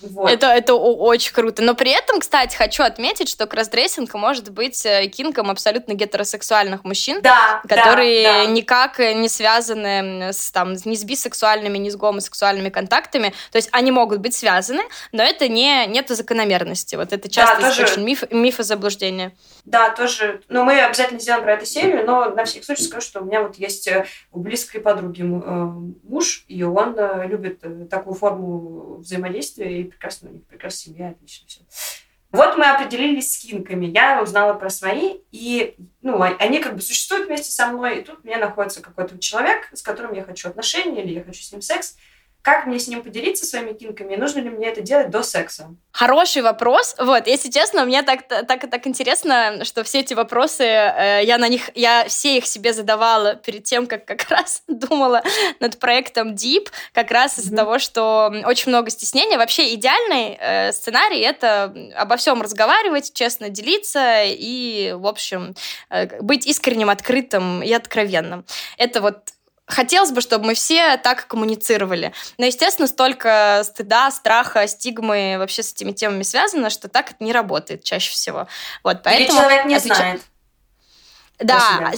[0.01, 0.29] Вот.
[0.29, 1.61] Это, это очень круто.
[1.61, 7.21] Но при этом, кстати, хочу отметить, что кроссдрессинг может быть э, кинком абсолютно гетеросексуальных мужчин,
[7.21, 8.45] да, которые да, да.
[8.45, 13.33] никак не связаны с, там, ни с бисексуальными, ни с гомосексуальными контактами.
[13.51, 16.95] То есть они могут быть связаны, но это не, нету закономерности.
[16.95, 17.83] Вот это часто да, тоже...
[17.83, 19.33] очень миф, миф и заблуждение.
[19.69, 20.41] Да, тоже.
[20.49, 23.43] Но мы обязательно сделаем про эту серию, но на всякий случай скажу, что у меня
[23.43, 29.83] вот есть э, у близкой подруги э, муж, и он любит такую форму взаимодействия, и
[29.83, 31.61] прекрасно, у них прекрасная семья, отлично все.
[32.31, 33.85] Вот мы определились с кинками.
[33.85, 38.23] Я узнала про свои, и ну, они как бы существуют вместе со мной, и тут
[38.23, 41.95] меня находится какой-то человек, с которым я хочу отношения, или я хочу с ним секс.
[42.41, 44.15] Как мне с ним поделиться своими кинками?
[44.15, 45.75] Нужно ли мне это делать до секса?
[45.91, 46.95] Хороший вопрос.
[46.97, 51.49] Вот, если честно, мне так, так, так интересно, что все эти вопросы, э, я на
[51.49, 55.21] них, я все их себе задавала перед тем, как как раз думала
[55.59, 57.57] над проектом Deep, как раз из-за mm-hmm.
[57.57, 59.37] того, что очень много стеснения.
[59.37, 65.55] Вообще идеальный э, сценарий— это обо всем разговаривать, честно делиться и, в общем,
[65.89, 68.45] э, быть искренним, открытым и откровенным.
[68.77, 69.17] Это вот
[69.69, 72.11] Хотелось бы, чтобы мы все так коммуницировали.
[72.39, 77.31] Но, естественно, столько стыда, страха, стигмы вообще с этими темами связано, что так это не
[77.31, 78.47] работает чаще всего.
[78.83, 79.95] Вот, поэтому Или человек не отвеч...
[79.95, 80.21] знает.
[81.39, 81.91] Да,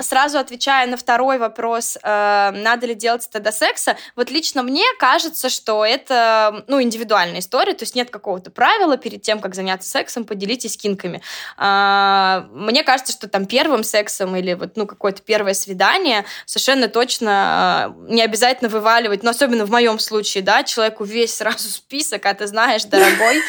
[0.00, 4.84] сразу отвечая на второй вопрос, э, надо ли делать это до секса, вот лично мне
[4.98, 9.88] кажется, что это ну, индивидуальная история, то есть нет какого-то правила перед тем, как заняться
[9.88, 11.22] сексом, поделитесь кинками.
[11.56, 17.94] Э, мне кажется, что там первым сексом или вот, ну, какое-то первое свидание совершенно точно
[17.98, 22.34] э, не обязательно вываливать, но особенно в моем случае, да, человеку весь сразу список, а
[22.34, 23.42] ты знаешь, дорогой.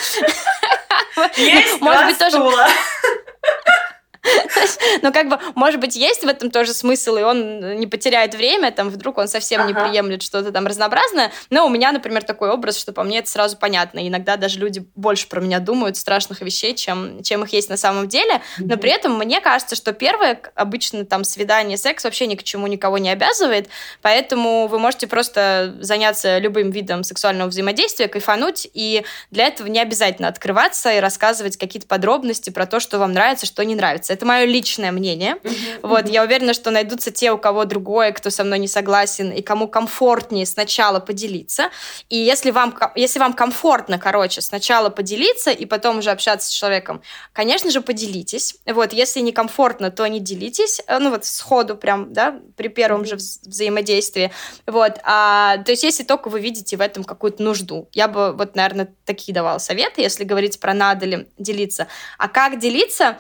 [1.36, 2.38] Есть Может быть, тоже...
[5.02, 8.72] Но как бы, может быть, есть в этом тоже смысл, и он не потеряет время,
[8.72, 9.68] там, вдруг он совсем ага.
[9.68, 11.32] не приемлет что-то там разнообразное.
[11.50, 14.08] Но у меня, например, такой образ, что по мне это сразу понятно.
[14.08, 18.08] иногда даже люди больше про меня думают страшных вещей, чем, чем их есть на самом
[18.08, 18.42] деле.
[18.58, 22.68] Но при этом мне кажется, что первое, обычно там свидание, секс вообще ни к чему
[22.68, 23.68] никого не обязывает,
[24.02, 30.28] поэтому вы можете просто заняться любым видом сексуального взаимодействия, кайфануть, и для этого не обязательно
[30.28, 34.13] открываться и рассказывать какие-то подробности про то, что вам нравится, что не нравится.
[34.14, 35.38] Это мое личное мнение.
[35.44, 36.12] Uh-huh, вот, uh-huh.
[36.12, 39.68] я уверена, что найдутся те, у кого другое, кто со мной не согласен, и кому
[39.68, 41.70] комфортнее сначала поделиться.
[42.10, 47.02] И если вам, если вам комфортно, короче, сначала поделиться и потом уже общаться с человеком,
[47.34, 48.56] конечно же, поделитесь.
[48.66, 50.82] Вот, если некомфортно, то не делитесь.
[50.88, 54.32] Э, ну вот сходу прям, да, при первом же взаимодействии.
[54.66, 57.90] Вот, а, то есть если только вы видите в этом какую-то нужду.
[57.94, 61.88] Я бы вот, наверное, такие давала советы, если говорить про надо ли делиться.
[62.18, 63.18] А как делиться?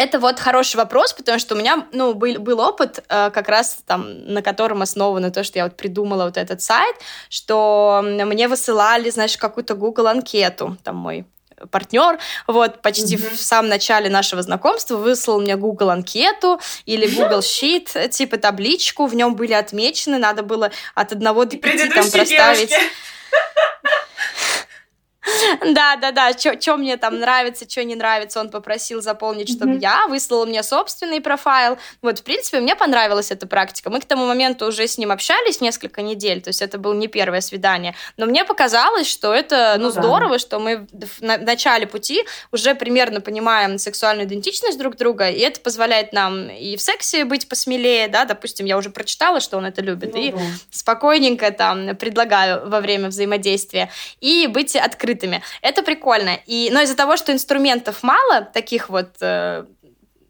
[0.00, 3.80] Это вот хороший вопрос, потому что у меня, ну, был, был опыт, э, как раз
[3.86, 6.96] там, на котором основано то, что я вот придумала вот этот сайт,
[7.28, 11.26] что мне высылали, знаешь, какую-то Google анкету, там мой
[11.70, 13.36] партнер, вот, почти mm-hmm.
[13.36, 19.14] в самом начале нашего знакомства выслал мне Google анкету или Google Sheet, типа табличку, в
[19.14, 22.72] нем были отмечены, надо было от одного до пяти там проставить.
[25.74, 29.80] Да, да, да, что мне там нравится, что не нравится, он попросил заполнить, чтобы mm-hmm.
[29.80, 31.78] я выслала мне собственный профайл.
[32.00, 33.90] Вот, в принципе, мне понравилась эта практика.
[33.90, 37.06] Мы к тому моменту уже с ним общались несколько недель, то есть это было не
[37.08, 37.94] первое свидание.
[38.16, 40.38] Но мне показалось, что это, ну, ну здорово, да.
[40.38, 46.12] что мы в начале пути уже примерно понимаем сексуальную идентичность друг друга, и это позволяет
[46.12, 50.14] нам и в сексе быть посмелее, да, допустим, я уже прочитала, что он это любит,
[50.14, 50.38] ну, и да.
[50.70, 55.42] спокойненько там предлагаю во время взаимодействия, и быть открытым открытыми.
[55.62, 56.38] Это прикольно.
[56.46, 59.64] И, но из-за того, что инструментов мало, таких вот, э,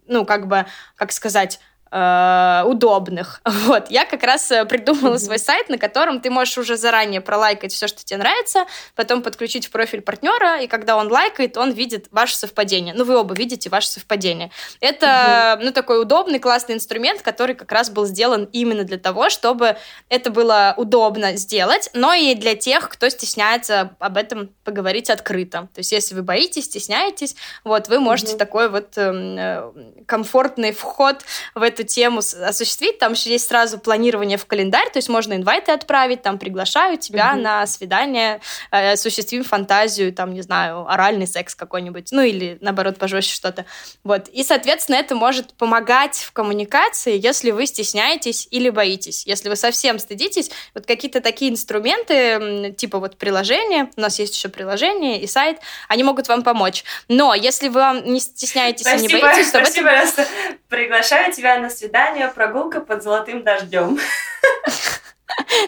[0.07, 0.67] ну, как бы,
[0.97, 1.61] как сказать,
[1.91, 3.41] э, удобных.
[3.71, 5.19] Вот, я как раз э, придумала mm-hmm.
[5.19, 8.65] свой сайт, на котором ты можешь уже заранее пролайкать все, что тебе нравится,
[8.97, 12.95] потом подключить в профиль партнера, и когда он лайкает, он видит ваше совпадение.
[12.95, 14.51] Ну, вы оба видите ваше совпадение.
[14.81, 15.65] Это, mm-hmm.
[15.65, 19.77] ну, такой удобный, классный инструмент, который как раз был сделан именно для того, чтобы
[20.09, 25.69] это было удобно сделать, но и для тех, кто стесняется об этом поговорить открыто.
[25.75, 28.39] То есть, если вы боитесь, стесняетесь, вот, вы можете mm-hmm.
[28.39, 29.73] такой вот эм, э,
[30.07, 31.23] комфортный вход
[31.55, 35.35] в это эту тему осуществить, там еще есть сразу планирование в календарь, то есть можно
[35.35, 37.41] инвайты отправить, там приглашаю тебя угу.
[37.41, 38.41] на свидание,
[38.71, 43.65] э, осуществим фантазию, там, не знаю, оральный секс какой-нибудь, ну или наоборот пожестче что-то.
[44.05, 44.29] Вот.
[44.29, 49.27] И, соответственно, это может помогать в коммуникации, если вы стесняетесь или боитесь.
[49.27, 54.49] Если вы совсем стыдитесь, вот какие-то такие инструменты, типа вот приложения, у нас есть еще
[54.49, 56.85] приложение и сайт, они могут вам помочь.
[57.09, 60.27] Но если вы не стесняетесь спасибо, и не боитесь, то спасибо, этом...
[60.69, 63.99] Приглашаю тебя на свидание, прогулка под золотым дождем.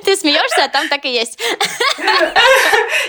[0.05, 1.39] Ты смеешься, а там так и есть.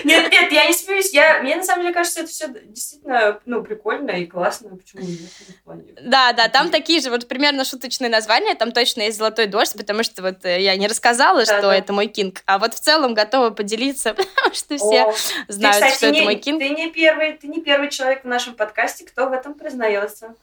[0.04, 1.12] Нет, нет, я не смеюсь.
[1.12, 4.76] Я, мне на самом деле кажется, это все действительно ну, прикольно и классно.
[4.76, 5.98] Почему нет?
[6.02, 8.54] Да, да, там такие же вот примерно шуточные названия.
[8.54, 11.76] Там точно есть золотой дождь, потому что вот э, я не рассказала, да, что да.
[11.76, 12.42] это мой кинг.
[12.46, 15.14] А вот в целом готова поделиться, потому что все О,
[15.48, 16.60] знают, ты, кстати, что не, это мой кинг.
[16.60, 20.34] Ты не первый, ты не первый человек в нашем подкасте, кто в этом признается.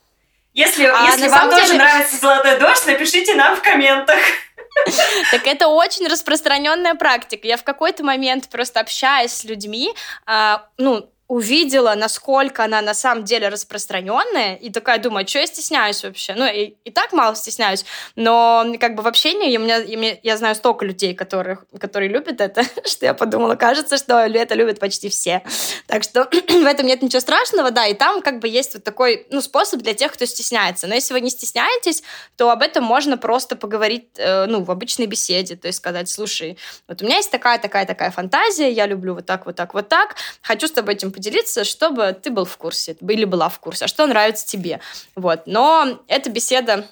[0.54, 1.78] Если, а если вам тоже деле...
[1.78, 4.18] нравится золотой дождь, напишите нам в комментах.
[5.32, 7.46] Так это очень распространенная практика.
[7.46, 9.94] Я в какой-то момент просто общаясь с людьми,
[10.26, 16.04] а, ну, увидела, насколько она на самом деле распространенная, и такая думаю, что я стесняюсь
[16.04, 16.34] вообще?
[16.36, 17.86] Ну, и, и так мало стесняюсь,
[18.17, 22.41] но как бы в общении у меня, я, я знаю столько людей, которых, которые любят
[22.41, 25.41] это, что я подумала, кажется, что это любят почти все.
[25.88, 29.26] Так что в этом нет ничего страшного, да, и там как бы есть вот такой,
[29.30, 30.88] ну, способ для тех, кто стесняется.
[30.88, 32.04] Но если вы не стесняетесь,
[32.36, 36.58] то об этом можно просто поговорить, э, ну, в обычной беседе, то есть сказать, слушай,
[36.89, 39.88] вот у меня есть такая, такая, такая фантазия, я люблю вот так, вот так, вот
[39.88, 43.86] так, хочу с тобой этим поделиться, чтобы ты был в курсе или была в курсе,
[43.86, 44.80] а что нравится тебе.
[45.16, 45.44] Вот.
[45.46, 46.88] Но эта беседа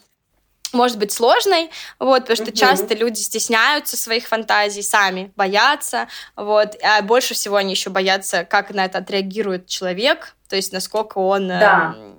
[0.71, 2.55] может быть сложной, вот, потому что угу.
[2.55, 8.69] часто люди стесняются своих фантазий, сами боятся, вот, а больше всего они еще боятся, как
[8.69, 11.95] на это отреагирует человек, то есть насколько он да.
[11.97, 12.13] э,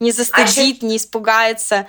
[0.00, 1.86] не застыдит, а не испугается.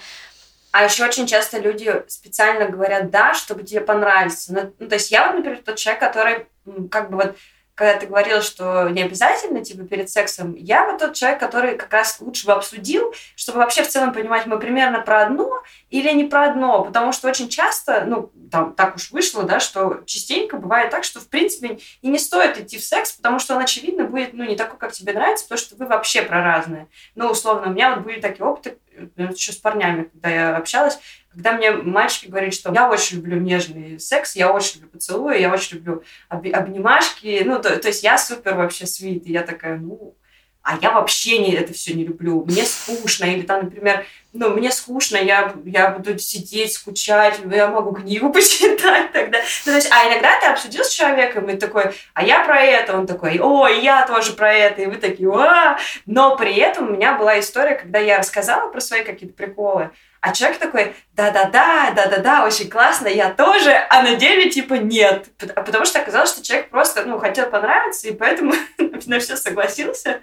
[0.72, 4.54] А еще очень часто люди специально говорят «да», чтобы тебе понравится.
[4.54, 6.46] Ну, ну, то есть я вот, например, тот человек, который
[6.91, 7.36] как бы вот
[7.77, 11.93] когда ты говорил, что не обязательно, типа, перед сексом, я вот тот человек, который как
[11.93, 15.61] раз лучше бы обсудил, чтобы вообще в целом понимать, мы примерно про одно
[15.91, 20.01] или не про одно, потому что очень часто, ну, там, так уж вышло, да, что
[20.07, 23.61] частенько бывает так, что, в принципе, и не стоит идти в секс, потому что он,
[23.61, 26.87] очевидно, будет, ну, не такой, как тебе нравится, потому что вы вообще про разные.
[27.13, 30.97] Ну, условно, у меня вот были такие опыты, э, еще с парнями, когда я общалась,
[31.38, 35.54] когда мне мальчики говорят, что я очень люблю нежный секс, я очень люблю поцелуи, я
[35.54, 39.78] очень люблю об- обнимашки, ну, то, то есть я супер вообще свит, и я такая,
[39.78, 40.15] ну,
[40.63, 44.71] а я вообще не, это все не люблю, мне скучно, или там, например, ну, мне
[44.71, 49.38] скучно, я, я буду сидеть, скучать, я могу книгу почитать тогда.
[49.65, 52.97] Ну, то есть, а иногда ты обсудил с человеком, и такой, а я про это,
[52.97, 56.93] он такой, о, я тоже про это, и вы такие, а Но при этом у
[56.93, 59.91] меня была история, когда я рассказала про свои какие-то приколы,
[60.27, 65.27] а человек такой, да-да-да, да-да-да, очень классно, я тоже, а на деле типа нет.
[65.37, 68.53] Потому что оказалось, что человек просто, ну, хотел понравиться, и поэтому
[69.05, 70.21] на все согласился.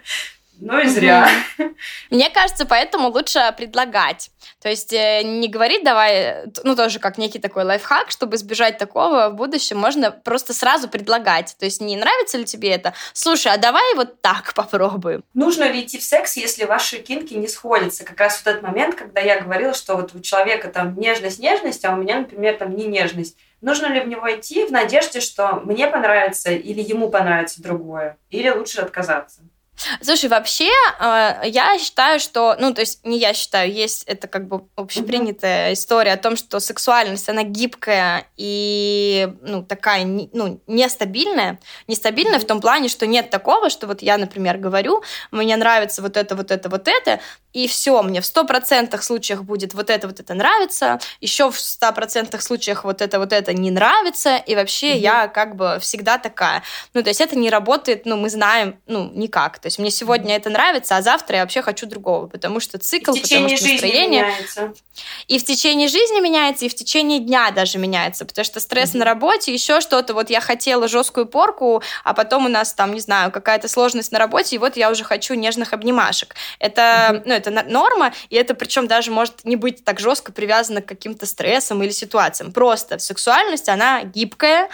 [0.59, 1.27] Ну и зря.
[2.09, 4.31] Мне кажется, поэтому лучше предлагать.
[4.61, 9.29] То есть э, не говорить давай, ну тоже как некий такой лайфхак, чтобы избежать такого
[9.29, 11.55] в будущем, можно просто сразу предлагать.
[11.59, 12.93] То есть не нравится ли тебе это?
[13.13, 15.23] Слушай, а давай вот так попробуем.
[15.33, 18.05] Нужно ли идти в секс, если ваши кинки не сходятся?
[18.05, 21.83] Как раз вот этот момент, когда я говорила, что вот у человека там нежность, нежность,
[21.85, 23.37] а у меня, например, там не нежность.
[23.61, 28.17] Нужно ли в него идти в надежде, что мне понравится или ему понравится другое?
[28.29, 29.41] Или лучше отказаться?
[30.01, 34.47] Слушай, вообще, э, я считаю, что, ну, то есть не я считаю, есть это как
[34.47, 35.73] бы общепринятая mm-hmm.
[35.73, 41.59] история о том, что сексуальность, она гибкая и, ну, такая, ну, нестабильная.
[41.87, 42.43] Нестабильная mm-hmm.
[42.43, 46.35] в том плане, что нет такого, что вот я, например, говорю, мне нравится вот это,
[46.35, 47.19] вот это, вот это,
[47.51, 52.39] и все, мне в 100% случаях будет вот это, вот это нравится, еще в 100%
[52.41, 54.99] случаях вот это, вот это не нравится, и вообще mm-hmm.
[54.99, 56.63] я как бы всегда такая.
[56.93, 59.59] Ну, то есть это не работает, ну, мы знаем, ну, никак.
[59.65, 63.13] То есть мне сегодня это нравится, а завтра я вообще хочу другого, потому что цикл,
[63.13, 64.21] и в потому что настроение...
[64.21, 64.73] Меняется.
[65.27, 68.99] И в течение жизни меняется, и в течение дня даже меняется, потому что стресс mm-hmm.
[68.99, 72.99] на работе, еще что-то, вот я хотела жесткую порку, а потом у нас там, не
[72.99, 76.35] знаю, какая-то сложность на работе, и вот я уже хочу нежных обнимашек.
[76.59, 77.21] Это, mm-hmm.
[77.25, 81.25] ну, это норма, и это причем даже может не быть так жестко привязано к каким-то
[81.25, 82.51] стрессам или ситуациям.
[82.51, 84.69] Просто сексуальность, она гибкая,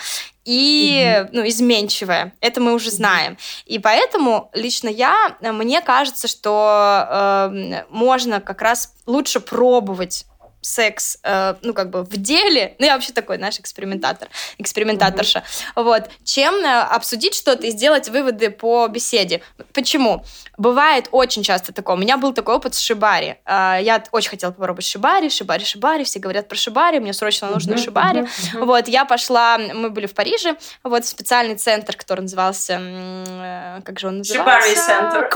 [0.45, 1.29] и угу.
[1.33, 2.33] ну, изменчивая.
[2.41, 3.37] Это мы уже знаем.
[3.65, 7.07] И поэтому лично я, мне кажется, что
[7.51, 10.25] э, можно как раз лучше пробовать
[10.61, 15.83] секс, э, ну, как бы в деле, ну, я вообще такой, наш экспериментатор, экспериментаторша, mm-hmm.
[15.83, 19.41] вот, чем э, обсудить что-то и сделать выводы по беседе.
[19.73, 20.23] Почему?
[20.57, 21.95] Бывает очень часто такое.
[21.95, 23.37] У меня был такой опыт с шибари.
[23.45, 27.73] Э, я очень хотела попробовать шибари, шибари, шибари, все говорят про шибари, мне срочно нужно
[27.73, 27.83] mm-hmm.
[27.83, 28.19] шибари.
[28.21, 28.65] Mm-hmm.
[28.65, 34.07] Вот, я пошла, мы были в Париже, вот, специальный центр, который назывался, э, как же
[34.07, 34.61] он назывался?
[34.61, 35.29] Шибари центр.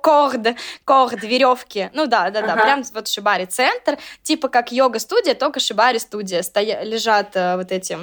[0.00, 0.54] Корд,
[0.84, 1.90] корд, веревки.
[1.92, 6.42] Ну да, да, да, прям вот шибари центр типа как йога-студия, только шибари-студия.
[6.42, 6.82] Стоя...
[6.82, 7.98] Лежат э, вот эти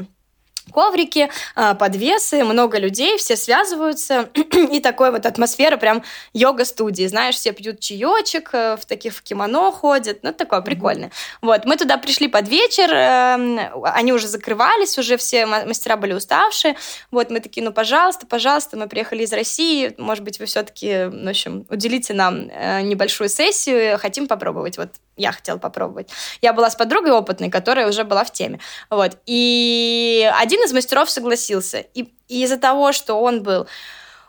[0.71, 4.29] коврики, а, подвесы, много людей, все связываются,
[4.71, 9.71] и такой вот атмосфера прям йога-студии, знаешь, все пьют чаечек, э, в таких в кимоно
[9.71, 11.11] ходят, ну, такое прикольное.
[11.41, 16.75] Вот, мы туда пришли под вечер, эм, они уже закрывались, уже все мастера были уставшие,
[17.11, 21.27] вот, мы такие, ну, пожалуйста, пожалуйста, мы приехали из России, может быть, вы все-таки, в
[21.27, 26.09] общем, уделите нам э, небольшую сессию, хотим попробовать, вот, я хотела попробовать.
[26.41, 28.59] Я была с подругой опытной, которая уже была в теме.
[28.89, 29.17] Вот.
[29.25, 31.79] И один из мастеров согласился.
[31.79, 33.67] И, и из-за того, что он был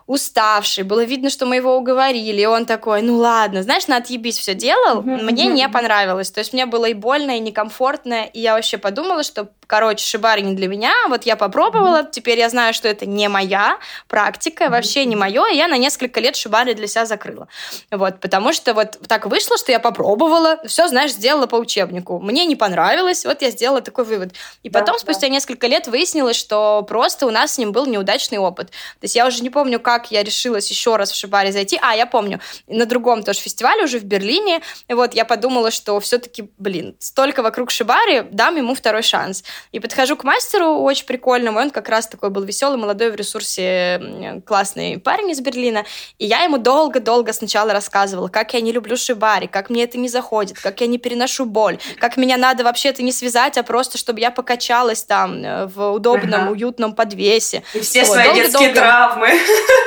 [0.07, 4.39] уставший, было видно, что мы его уговорили, и он такой, ну ладно, знаешь, на отъебись
[4.39, 5.21] все делал, mm-hmm.
[5.23, 9.23] мне не понравилось, то есть мне было и больно, и некомфортно, и я вообще подумала,
[9.23, 10.93] что короче, шибари не для меня.
[11.09, 12.11] Вот я попробовала, mm-hmm.
[12.11, 14.69] теперь я знаю, что это не моя практика, mm-hmm.
[14.69, 17.47] вообще не мое, и я на несколько лет шибари для себя закрыла.
[17.91, 22.19] Вот, потому что вот так вышло, что я попробовала, все, знаешь, сделала по учебнику.
[22.19, 24.33] Мне не понравилось, вот я сделала такой вывод.
[24.63, 24.99] И да, потом, да.
[24.99, 28.67] спустя несколько лет, выяснилось, что просто у нас с ним был неудачный опыт.
[28.69, 31.79] То есть я уже не помню, как я решилась еще раз в шибари зайти.
[31.81, 35.99] А, я помню, на другом тоже фестивале, уже в Берлине, и вот я подумала, что
[35.99, 39.43] все-таки, блин, столько вокруг шибари, дам ему второй шанс.
[39.71, 44.41] И подхожу к мастеру очень прикольному, он как раз такой был веселый, молодой в ресурсе,
[44.45, 45.85] классный парень из Берлина.
[46.17, 50.09] И я ему долго-долго сначала рассказывала, как я не люблю шибари, как мне это не
[50.09, 54.19] заходит, как я не переношу боль, как меня надо вообще-то не связать, а просто, чтобы
[54.19, 56.51] я покачалась там э, в удобном, ага.
[56.51, 57.63] уютном подвесе.
[57.73, 58.79] И все вот, свои долго, детские долго...
[58.79, 59.29] травмы.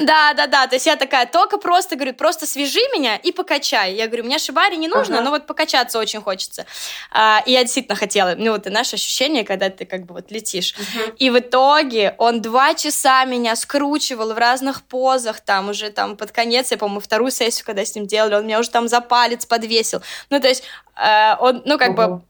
[0.00, 0.66] Да, да, да.
[0.66, 3.94] То есть я такая, только просто, говорю, просто свяжи меня и покачай.
[3.94, 6.66] Я говорю, мне шибари не нужно, но вот покачаться очень хочется.
[7.10, 8.34] А, и я действительно хотела.
[8.36, 10.74] Ну, вот и наше ощущение, когда ты как бы вот летишь.
[11.16, 16.32] И в итоге он два часа меня скручивал в разных позах, там уже там под
[16.32, 19.46] конец, я, по-моему, вторую сессию, когда с ним делали, он меня уже там за палец
[19.46, 20.02] подвесил.
[20.30, 20.62] Ну, то есть
[20.96, 22.22] э, он, ну, как бы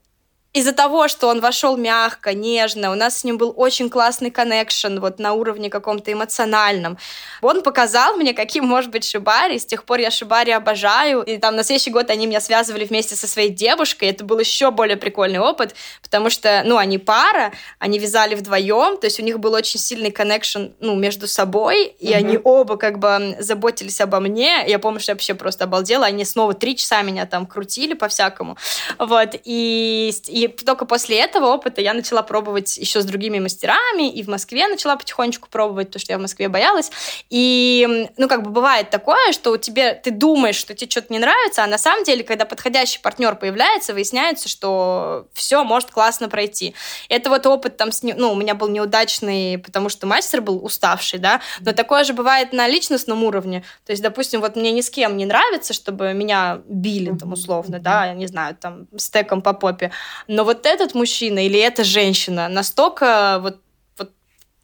[0.55, 4.99] из-за того, что он вошел мягко, нежно, у нас с ним был очень классный коннекшн
[4.99, 6.97] вот на уровне каком-то эмоциональном.
[7.43, 11.55] Он показал мне, каким может быть шибари, с тех пор я шибари обожаю, и там
[11.55, 15.39] на следующий год они меня связывали вместе со своей девушкой, это был еще более прикольный
[15.39, 19.79] опыт, потому что, ну, они пара, они вязали вдвоем, то есть у них был очень
[19.79, 22.17] сильный коннекшн, ну, между собой, и mm-hmm.
[22.17, 26.25] они оба как бы заботились обо мне, я помню, что я вообще просто обалдела, они
[26.25, 28.57] снова три часа меня там крутили по-всякому,
[28.99, 30.11] вот, и
[30.45, 34.67] и только после этого опыта я начала пробовать еще с другими мастерами, и в Москве
[34.69, 36.91] начала потихонечку пробовать, то, что я в Москве боялась.
[37.31, 41.19] И, ну, как бы бывает такое, что у тебя, ты думаешь, что тебе что-то не
[41.19, 46.75] нравится, а на самом деле, когда подходящий партнер появляется, выясняется, что все может классно пройти.
[47.09, 51.19] Это вот опыт там, с, ну, у меня был неудачный, потому что мастер был уставший,
[51.19, 53.65] да, но такое же бывает на личностном уровне.
[53.87, 57.79] То есть, допустим, вот мне ни с кем не нравится, чтобы меня били, там, условно,
[57.79, 59.91] да, я не знаю, там, стеком по попе,
[60.29, 63.59] но вот этот мужчина или эта женщина настолько вот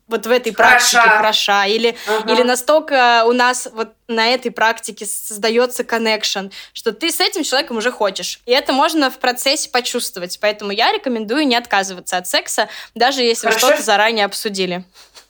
[0.07, 0.77] вот, в этой хороша.
[0.77, 2.33] практике хороша, или, ага.
[2.33, 7.79] или настолько у нас вот на этой практике создается коннекшн, что ты с этим человеком
[7.79, 8.41] уже хочешь.
[8.45, 10.39] И это можно в процессе почувствовать.
[10.41, 13.67] Поэтому я рекомендую не отказываться от секса, даже если Хорошо.
[13.67, 14.85] вы что-то заранее обсудили.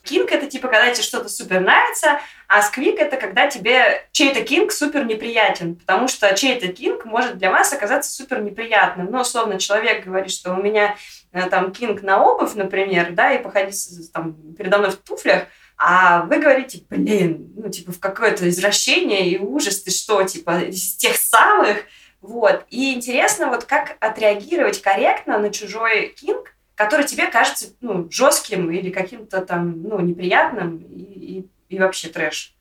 [0.05, 4.71] Кинг это типа, когда тебе что-то супер нравится, а сквик это когда тебе чей-то кинг
[4.71, 9.11] супер неприятен, потому что чей-то кинг может для вас оказаться супер неприятным.
[9.11, 10.95] Ну, условно, человек говорит, что у меня
[11.33, 15.47] э, там кинг на обувь, например, да, и походить там передо мной в туфлях,
[15.77, 20.95] а вы говорите, блин, ну, типа, в какое-то извращение и ужас, ты что, типа, из
[20.95, 21.79] тех самых,
[22.21, 22.65] вот.
[22.69, 28.89] И интересно, вот как отреагировать корректно на чужой кинг, который тебе кажется ну, жестким или
[28.89, 31.01] каким-то там ну, неприятным и,
[31.39, 32.55] и, и вообще трэш.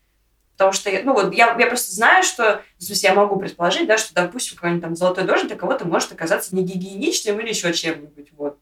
[0.52, 3.98] Потому что, ну вот, я, я просто знаю, что, в смысле, я могу предположить, да,
[3.98, 8.58] что, допустим, какой-нибудь там золотой дождь для кого-то может оказаться негигиеничным или еще чем-нибудь, вот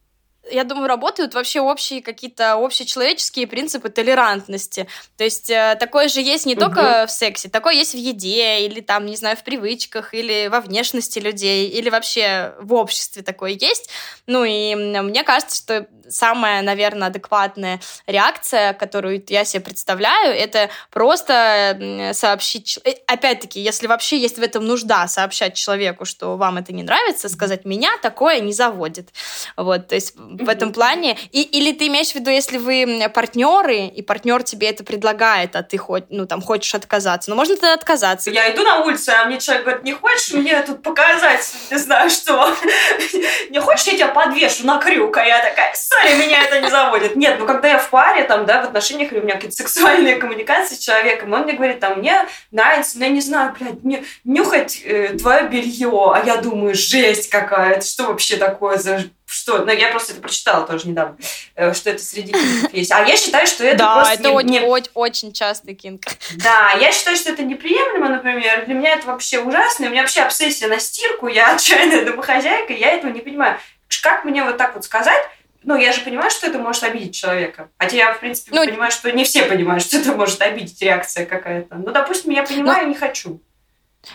[0.51, 4.89] я думаю, работают вообще общие какие-то общечеловеческие принципы толерантности.
[5.17, 6.63] То есть э, такое же есть не угу.
[6.63, 10.61] только в сексе, такое есть в еде, или там, не знаю, в привычках, или во
[10.61, 13.91] внешности людей, или вообще в обществе такое есть.
[14.27, 22.11] Ну и мне кажется, что самая, наверное, адекватная реакция, которую я себе представляю, это просто
[22.15, 22.79] сообщить...
[22.85, 27.29] Э, опять-таки, если вообще есть в этом нужда сообщать человеку, что вам это не нравится,
[27.29, 29.11] сказать, меня такое не заводит.
[29.57, 31.19] Вот, то есть в этом плане...
[31.31, 35.63] И, или ты имеешь в виду, если вы партнеры, и партнер тебе это предлагает, а
[35.63, 37.31] ты хоть, ну, там, хочешь отказаться.
[37.31, 38.31] Ну, можно тогда отказаться.
[38.31, 42.11] Я иду на улицу, а мне человек говорит, не хочешь мне тут показать, не знаю
[42.11, 42.55] что?
[43.51, 45.17] Не хочешь, я тебя подвешу на крюк?
[45.17, 47.17] А я такая, сори, меня это не заводит.
[47.17, 50.17] Нет, ну, когда я в паре, там, да, в отношениях, или у меня какие-то сексуальные
[50.17, 54.05] коммуникации с человеком, он мне говорит, там, мне нравится, ну, я не знаю, блядь, мне
[54.25, 59.65] нюхать э, твое белье, а я думаю, жесть какая, это что вообще такое за что,
[59.65, 61.17] ну, я просто это прочитала тоже недавно,
[61.55, 62.93] э, что это среди кинков есть.
[62.93, 64.15] А я считаю, что это да, просто...
[64.15, 64.61] это не, очень, не...
[64.61, 66.03] очень, очень частый кинг.
[66.37, 68.67] Да, я считаю, что это неприемлемо, например.
[68.67, 69.87] Для меня это вообще ужасно.
[69.87, 71.29] У меня вообще обсессия на стирку.
[71.29, 73.59] Я отчаянная домохозяйка, я этого не понимаю.
[74.03, 75.23] Как мне вот так вот сказать,
[75.65, 77.69] ну, я же понимаю, что это может обидеть человека.
[77.79, 81.25] Хотя я, в принципе, ну, понимаю, что не все понимают, что это может обидеть реакция
[81.25, 81.77] какая-то.
[81.77, 83.41] Ну, допустим, я понимаю, ну, не хочу.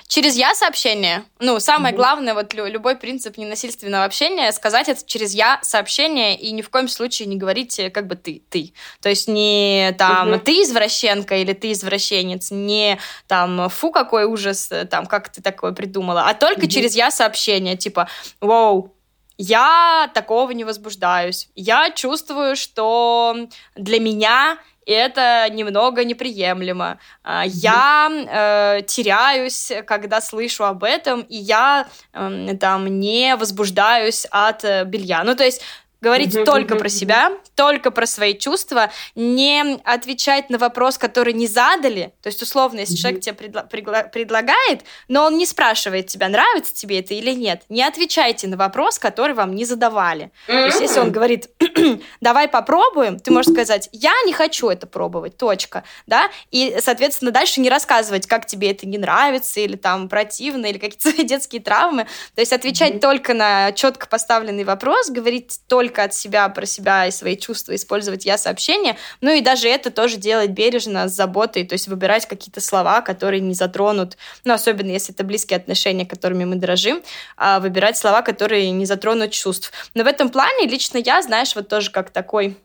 [0.07, 1.23] Через я сообщение.
[1.39, 1.97] Ну, самое mm-hmm.
[1.97, 6.87] главное, вот любой принцип ненасильственного общения, сказать это через я сообщение и ни в коем
[6.87, 8.73] случае не говорить как бы ты, ты.
[9.01, 10.39] То есть не там mm-hmm.
[10.39, 16.23] ты извращенка или ты извращенец, не там фу, какой ужас, там, как ты такое придумала,
[16.27, 16.69] а только mm-hmm.
[16.69, 18.09] через я сообщение, типа,
[18.41, 18.93] вау,
[19.37, 21.49] я такого не возбуждаюсь.
[21.55, 23.35] Я чувствую, что
[23.75, 24.57] для меня
[24.87, 26.99] это немного неприемлемо.
[27.23, 34.63] А, я э, теряюсь, когда слышу об этом, и я э, там не возбуждаюсь от
[34.63, 35.23] э, белья.
[35.23, 35.61] Ну, то есть
[35.99, 41.33] Говорить uh-huh, только uh-huh, про себя, только про свои чувства, не отвечать на вопрос, который
[41.33, 42.13] не задали.
[42.21, 43.01] То есть, условно, если uh-huh.
[43.01, 47.63] человек тебе предла- предла- предлагает, но он не спрашивает тебя, нравится тебе это или нет,
[47.69, 50.31] не отвечайте на вопрос, который вам не задавали.
[50.45, 51.49] То есть, если он говорит,
[52.21, 57.59] давай попробуем, ты можешь сказать, я не хочу это пробовать, точка, да, и, соответственно, дальше
[57.59, 62.05] не рассказывать, как тебе это не нравится, или там противно, или какие-то свои детские травмы.
[62.35, 62.99] То есть, отвечать uh-huh.
[62.99, 67.73] только на четко поставленный вопрос, говорить только только от себя, про себя и свои чувства
[67.73, 68.97] использовать я-сообщение.
[69.21, 73.39] Ну и даже это тоже делать бережно, с заботой, то есть выбирать какие-то слова, которые
[73.39, 77.01] не затронут, ну, особенно если это близкие отношения, которыми мы дорожим,
[77.37, 79.71] а выбирать слова, которые не затронут чувств.
[79.93, 82.57] Но в этом плане лично я, знаешь, вот тоже как такой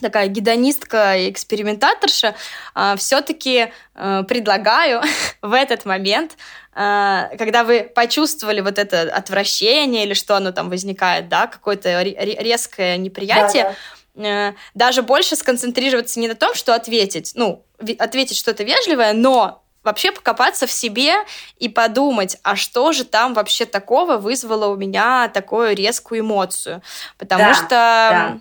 [0.00, 2.34] такая гедонистка и экспериментаторша,
[2.74, 5.02] а, все-таки а, предлагаю
[5.42, 6.36] в этот момент
[6.80, 12.96] а, когда вы почувствовали вот это отвращение или что оно там возникает, да, какое-то резкое
[12.98, 13.74] неприятие,
[14.14, 14.54] да, да.
[14.74, 17.64] даже больше сконцентрироваться не на том, что ответить, ну,
[17.98, 21.14] ответить что-то вежливое, но вообще покопаться в себе
[21.58, 26.82] и подумать, а что же там вообще такого вызвало у меня такую резкую эмоцию.
[27.16, 28.40] Потому да, что да.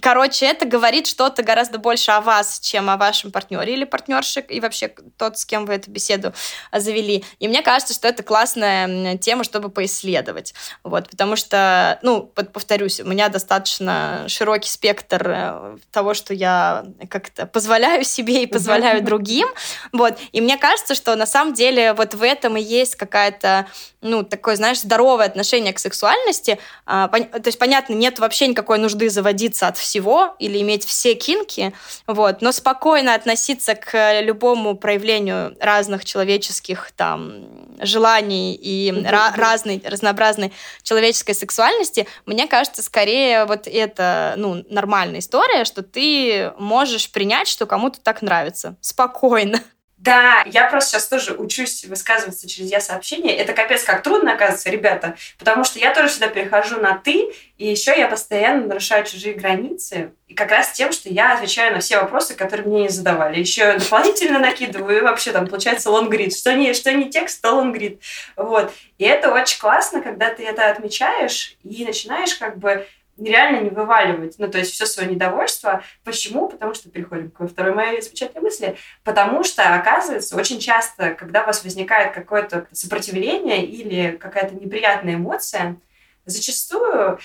[0.00, 4.60] Короче, это говорит что-то гораздо больше о вас, чем о вашем партнере или партнерше, и
[4.60, 6.32] вообще тот, с кем вы эту беседу
[6.72, 7.24] завели.
[7.38, 10.54] И мне кажется, что это классная тема, чтобы поисследовать.
[10.82, 17.46] Вот, потому что, ну, повторюсь, у меня достаточно широкий спектр э, того, что я как-то
[17.46, 19.48] позволяю себе и позволяю другим.
[19.92, 23.66] Вот, и мне кажется, что на самом деле вот в этом и есть какая-то,
[24.00, 26.58] ну, такое, знаешь, здоровое отношение к сексуальности.
[26.86, 29.89] А, то есть, понятно, нет вообще никакой нужды заводиться от всего
[30.38, 31.72] или иметь все кинки,
[32.06, 37.46] вот, но спокойно относиться к любому проявлению разных человеческих там
[37.80, 45.64] желаний и ra- разной, разнообразной человеческой сексуальности, мне кажется, скорее вот это, ну, нормальная история,
[45.64, 48.76] что ты можешь принять, что кому-то так нравится.
[48.80, 49.60] Спокойно.
[50.00, 53.36] Да, я просто сейчас тоже учусь высказываться через я сообщение.
[53.36, 57.66] Это капец как трудно, оказывается, ребята, потому что я тоже всегда перехожу на ты, и
[57.66, 62.00] еще я постоянно нарушаю чужие границы, и как раз тем, что я отвечаю на все
[62.00, 63.38] вопросы, которые мне не задавали.
[63.38, 66.34] Еще дополнительно накидываю, и вообще там получается лонгрид.
[66.34, 68.00] Что не, что не текст, то лонгрид.
[68.36, 68.72] Вот.
[68.96, 72.86] И это очень классно, когда ты это отмечаешь и начинаешь как бы
[73.28, 75.82] реально не вываливать, ну, то есть все свое недовольство.
[76.04, 76.48] Почему?
[76.48, 78.76] Потому что переходим к второй моей замечательной мысли.
[79.04, 85.76] Потому что, оказывается, очень часто, когда у вас возникает какое-то сопротивление или какая-то неприятная эмоция,
[86.24, 87.18] зачастую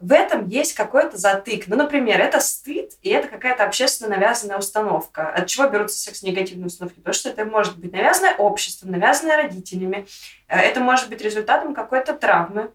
[0.00, 1.64] в этом есть какой-то затык.
[1.66, 5.28] Ну, например, это стыд, и это какая-то общественно навязанная установка.
[5.28, 6.98] От чего берутся секс-негативные установки?
[6.98, 10.06] Потому что это может быть навязанное обществом, навязанное родителями.
[10.46, 12.70] Э, это может быть результатом какой-то травмы,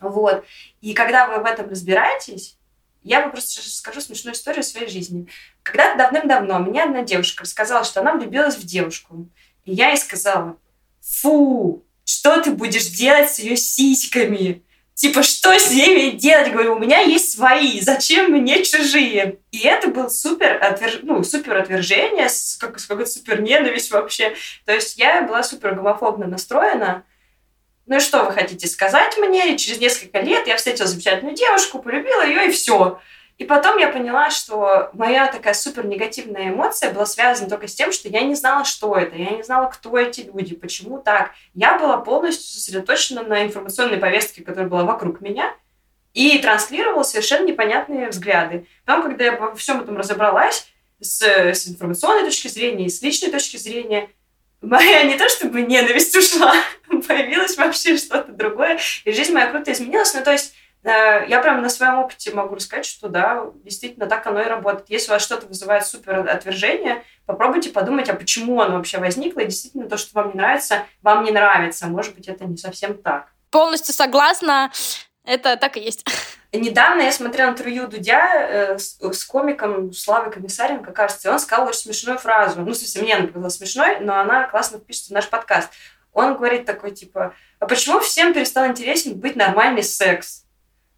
[0.00, 0.44] вот.
[0.80, 2.56] И когда вы в этом разбираетесь,
[3.02, 5.28] я вам просто расскажу смешную историю своей жизни.
[5.62, 9.28] Когда-то давным-давно меня одна девушка рассказала, что она влюбилась в девушку.
[9.64, 10.56] И я ей сказала,
[11.00, 14.62] фу, что ты будешь делать с ее сиськами?
[14.94, 16.52] Типа, что с ними делать?
[16.52, 19.38] Говорю, у меня есть свои, зачем мне чужие?
[19.50, 21.00] И это был супер, отверж...
[21.02, 24.34] ну, супер отвержение, с, как, с какой-то супер ненависть вообще.
[24.66, 27.04] То есть я была супер гомофобно настроена.
[27.90, 29.52] Ну и что вы хотите сказать мне?
[29.52, 33.00] И через несколько лет я встретила замечательную девушку, полюбила ее, и все.
[33.36, 37.90] И потом я поняла, что моя такая супер негативная эмоция была связана только с тем,
[37.90, 41.32] что я не знала, что это, я не знала, кто эти люди, почему так.
[41.52, 45.52] Я была полностью сосредоточена на информационной повестке, которая была вокруг меня,
[46.14, 48.68] и транслировала совершенно непонятные взгляды.
[48.84, 50.68] Потом, когда я во всем этом разобралась,
[51.00, 54.10] с, с информационной точки зрения и с личной точки зрения,
[54.60, 56.54] моя не то чтобы ненависть ушла,
[57.08, 60.14] появилось вообще что-то другое, и жизнь моя круто изменилась.
[60.14, 64.26] Ну, то есть Э, я прям на своем опыте могу рассказать, что да, действительно так
[64.26, 64.88] оно и работает.
[64.88, 69.46] Если у вас что-то вызывает супер отвержение, попробуйте подумать, а почему оно вообще возникло, и
[69.46, 71.86] действительно то, что вам не нравится, вам не нравится.
[71.86, 73.32] Может быть, это не совсем так.
[73.50, 74.70] Полностью согласна.
[75.30, 76.04] Это так и есть.
[76.52, 81.82] Недавно я смотрела интервью Дудя э, с, комиком Славой Комиссаренко, кажется, и он сказал очень
[81.82, 82.62] смешную фразу.
[82.62, 85.70] Ну, в смысле, мне она показалась смешной, но она классно впишется в наш подкаст.
[86.12, 90.46] Он говорит такой, типа, а почему всем перестал интересен быть нормальный секс?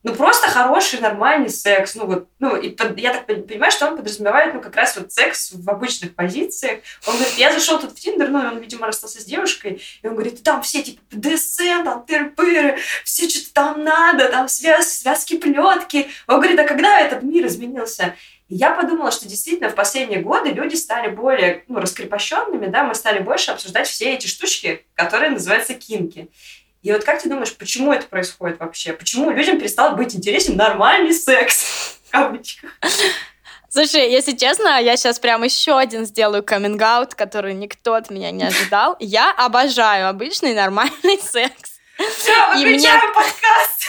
[0.02, 1.94] Ну, просто хороший, нормальный секс.
[1.94, 5.12] Ну, вот, ну, и под, я так понимаю, что он подразумевает, ну, как раз вот
[5.12, 6.80] секс в обычных позициях.
[7.06, 10.14] Он говорит, я зашел тут в Тиндер, ну, он, видимо, расстался с девушкой, и он
[10.14, 16.08] говорит, там все, типа, ДСМ, там, тыры все что-то там надо, там связ, связки, плетки.
[16.26, 18.16] Он говорит, а когда этот мир изменился?
[18.48, 22.94] И я подумала, что действительно в последние годы люди стали более ну, раскрепощенными, да, мы
[22.94, 26.28] стали больше обсуждать все эти штучки, которые называются кинки.
[26.82, 28.92] И вот как ты думаешь, почему это происходит вообще?
[28.92, 31.98] Почему людям перестал быть интересен нормальный секс?
[32.08, 32.70] В кавычках.
[33.68, 38.44] Слушай, если честно, я сейчас прям еще один сделаю каминг который никто от меня не
[38.44, 38.96] ожидал.
[39.00, 41.80] Я обожаю обычный нормальный секс.
[41.96, 43.14] Все, выключаем мне...
[43.14, 43.86] подкаст.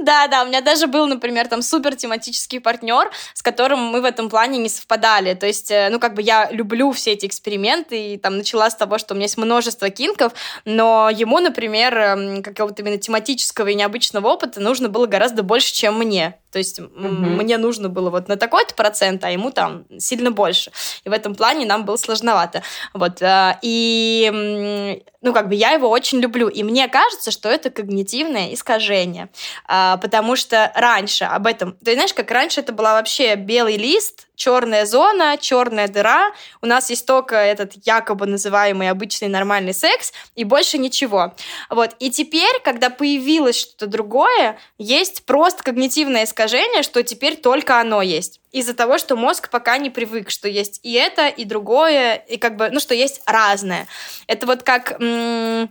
[0.00, 4.04] Да, да, у меня даже был, например, там супер тематический партнер, с которым мы в
[4.04, 5.34] этом плане не совпадали.
[5.34, 8.76] То есть, э, ну, как бы я люблю все эти эксперименты, и там начала с
[8.76, 10.32] того, что у меня есть множество кинков,
[10.64, 15.98] но ему, например, эм, какого-то именно тематического и необычного опыта нужно было гораздо больше, чем
[15.98, 16.38] мне.
[16.56, 16.90] То есть угу.
[16.96, 20.72] мне нужно было вот на такой-то процент, а ему там сильно больше.
[21.04, 22.62] И в этом плане нам было сложновато.
[22.94, 23.20] Вот.
[23.20, 26.48] Э, и, ну, как бы я его очень люблю.
[26.48, 29.28] И мне кажется, что это когнитивное искажение.
[29.66, 31.76] А, потому что раньше об этом...
[31.84, 36.30] Ты знаешь, как раньше это была вообще белый лист, черная зона, черная дыра.
[36.62, 41.34] У нас есть только этот якобы называемый обычный нормальный секс и больше ничего.
[41.70, 41.96] Вот.
[41.98, 48.40] И теперь, когда появилось что-то другое, есть просто когнитивное искажение, что теперь только оно есть.
[48.52, 52.56] Из-за того, что мозг пока не привык, что есть и это, и другое, и как
[52.56, 53.86] бы, ну, что есть разное.
[54.26, 55.00] Это вот как...
[55.00, 55.70] М-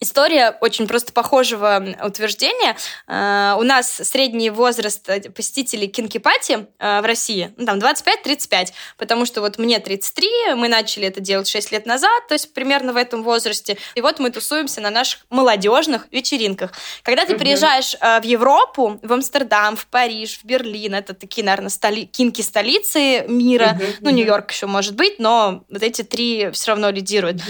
[0.00, 2.76] История очень просто похожего утверждения.
[3.06, 9.24] Uh, у нас средний возраст э, посетителей кинкипати uh, в России, ну, там 25-35, потому
[9.24, 12.96] что вот мне 33, мы начали это делать 6 лет назад, то есть примерно в
[12.96, 16.72] этом возрасте, и вот мы тусуемся на наших молодежных вечеринках.
[17.02, 22.04] Когда ты приезжаешь в Европу, в Амстердам, в Париж, в Берлин, это такие, наверное, столи...
[22.06, 27.40] кинки-столицы мира, ну, Нью-Йорк еще может быть, но вот эти три все равно лидируют.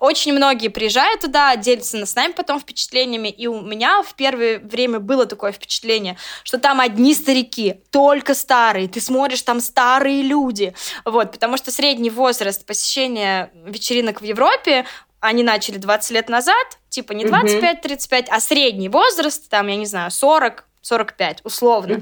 [0.00, 4.98] Очень многие приезжают туда, делится с нами потом впечатлениями, и у меня в первое время
[4.98, 10.74] было такое впечатление, что там одни старики, только старые, ты смотришь, там старые люди,
[11.04, 14.86] вот, потому что средний возраст посещения вечеринок в Европе
[15.20, 20.10] они начали 20 лет назад, типа не 25-35, а средний возраст, там, я не знаю,
[20.10, 22.00] 40, 45, условно.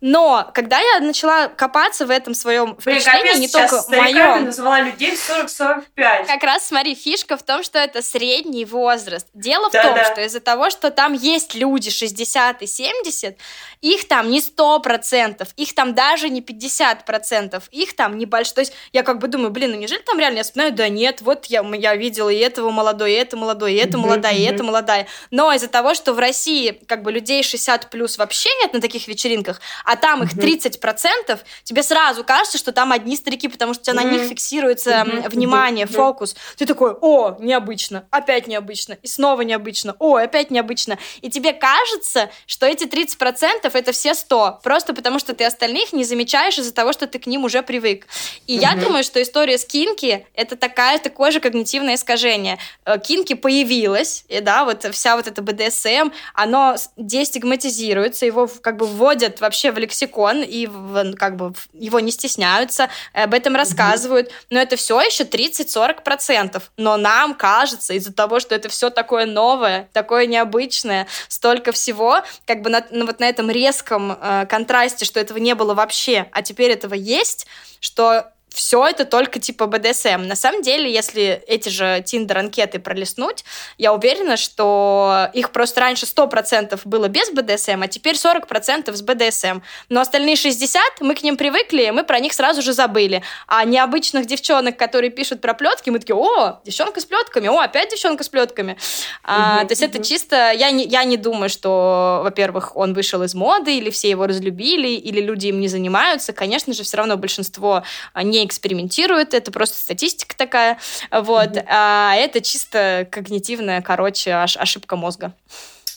[0.00, 4.44] Но когда я начала копаться в этом своем впечатлении, не только моем...
[4.44, 6.26] называла людей 40-45.
[6.26, 9.26] Как раз, смотри, фишка в том, что это средний возраст.
[9.32, 10.04] Дело да, в том, да.
[10.04, 13.36] что из-за того, что там есть люди 60 и 70,
[13.80, 18.54] их там не 100%, их там даже не 50%, их там не больше.
[18.54, 21.20] То есть я как бы думаю, блин, ну неужели там реально я вспоминаю, да нет,
[21.22, 24.62] вот я, я видела и этого молодой, и это молодой, и это молодая, и это
[24.62, 25.06] молодая.
[25.30, 29.08] Но из-за того, что в России как бы людей 60 плюс вообще нет на таких
[29.08, 33.84] вечеринках, а там их 30%, тебе сразу кажется, что там одни старики, потому что у
[33.84, 36.36] тебя на них фиксируется внимание, фокус.
[36.56, 40.98] Ты такой, о, необычно, опять необычно, и снова необычно, о, опять необычно.
[41.20, 46.04] И тебе кажется, что эти 30% это все 100, просто потому что ты остальных не
[46.04, 48.06] замечаешь из-за того, что ты к ним уже привык.
[48.46, 52.58] И я думаю, что история с Кинки это такая, такое же когнитивное искажение.
[52.84, 58.76] Э, Кинки появилась, и да, вот вся вот эта БДСМ, оно дестигматизировано систематизируется, его как
[58.76, 64.30] бы вводят вообще в лексикон и в, как бы его не стесняются, об этом рассказывают,
[64.50, 66.62] но это все еще 30-40%.
[66.76, 72.62] Но нам кажется, из-за того, что это все такое новое, такое необычное, столько всего, как
[72.62, 76.70] бы на, вот на этом резком э, контрасте, что этого не было вообще, а теперь
[76.70, 77.46] этого есть,
[77.80, 80.22] что все это только типа БДСМ.
[80.22, 83.44] На самом деле, если эти же Тиндер-анкеты пролистнуть,
[83.76, 89.60] я уверена, что их просто раньше 100% было без БДСМ, а теперь 40% с БДСМ.
[89.90, 93.22] Но остальные 60, мы к ним привыкли, мы про них сразу же забыли.
[93.46, 97.90] А необычных девчонок, которые пишут про плетки, мы такие, о, девчонка с плетками, о, опять
[97.90, 98.78] девчонка с плетками.
[99.22, 103.34] А, то есть это чисто, я не, я не думаю, что, во-первых, он вышел из
[103.34, 106.32] моды, или все его разлюбили, или люди им не занимаются.
[106.32, 107.82] Конечно же, все равно большинство
[108.14, 110.78] не экспериментируют, это просто статистика такая,
[111.10, 111.66] вот, mm-hmm.
[111.68, 115.34] а это чисто когнитивная, короче, ошибка мозга.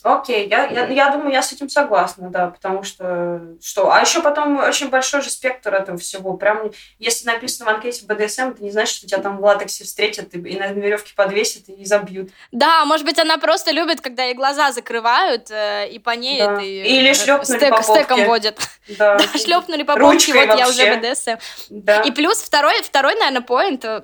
[0.03, 3.91] Окей, я, я, я думаю, я с этим согласна, да, потому что что?
[3.91, 6.33] А еще потом очень большой же спектр этого всего.
[6.37, 10.33] Прям, если написано в анкете БДСМ, это не значит, что тебя там в латексе встретят
[10.33, 12.29] и, и на веревке подвесят и забьют.
[12.51, 16.53] Да, может быть, она просто любит, когда ей глаза закрывают э, и по ней да.
[16.53, 17.93] это Или шлепнули стек, по попке.
[17.93, 18.57] стеком водят.
[18.97, 20.59] Да, да шлепнули по попке, вот вообще.
[20.59, 21.37] я уже БДСМ.
[21.69, 22.01] Да.
[22.01, 24.01] И плюс второй, второй, наверное, поинт э,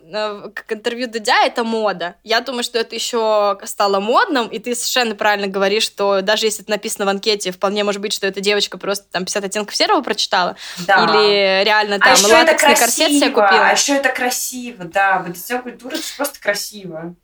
[0.53, 2.15] к интервью Дудя— это мода.
[2.23, 6.63] Я думаю, что это еще стало модным, и ты совершенно правильно говоришь, что даже если
[6.63, 10.01] это написано в анкете, вполне может быть, что эта девочка просто там 50 оттенков серого
[10.01, 10.57] прочитала.
[10.79, 11.03] Да.
[11.05, 13.67] Или реально а там а латексный корсет себе купила.
[13.67, 15.19] А еще это красиво, да.
[15.19, 17.15] БДСМ культура это просто красиво.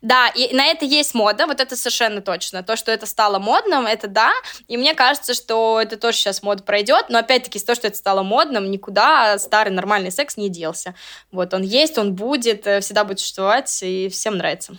[0.00, 2.62] Да, и на это есть мода, вот это совершенно точно.
[2.62, 4.32] То, что это стало модным, это да.
[4.68, 7.06] И мне кажется, что это тоже сейчас мода пройдет.
[7.08, 10.94] Но опять-таки, то, что это стало модным, никуда старый нормальный секс не делся.
[11.30, 14.76] Вот он есть, он будет, э, всегда будет существовать, и всем нравится.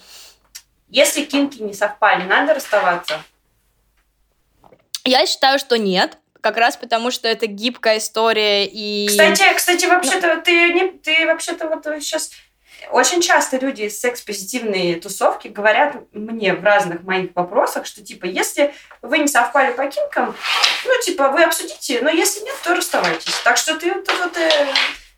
[0.90, 3.22] Если кинки не совпали, надо расставаться?
[5.04, 6.18] Я считаю, что нет.
[6.42, 9.08] Как раз потому, что это гибкая история и...
[9.10, 12.32] Кстати, кстати, вообще-то ты, не, ты вообще-то вот сейчас...
[12.92, 18.74] Очень часто люди из секс-позитивной тусовки говорят мне в разных моих вопросах, что типа, если
[19.02, 20.36] вы не совпали по кинкам,
[20.86, 23.34] ну, типа, вы обсудите, но если нет, то расставайтесь.
[23.44, 24.68] Так что ты вот, э,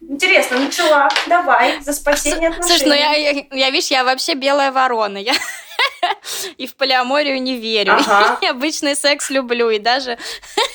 [0.02, 1.10] Интересно, начала.
[1.28, 2.78] Давай, за спасение отношений.
[2.78, 5.18] Слушай, ну я, я, я видишь, я вообще белая ворона.
[5.18, 5.34] Я
[6.58, 7.94] и в полиаморию не верю.
[7.94, 8.38] Ага.
[8.42, 9.70] И обычный секс люблю.
[9.70, 10.18] И даже,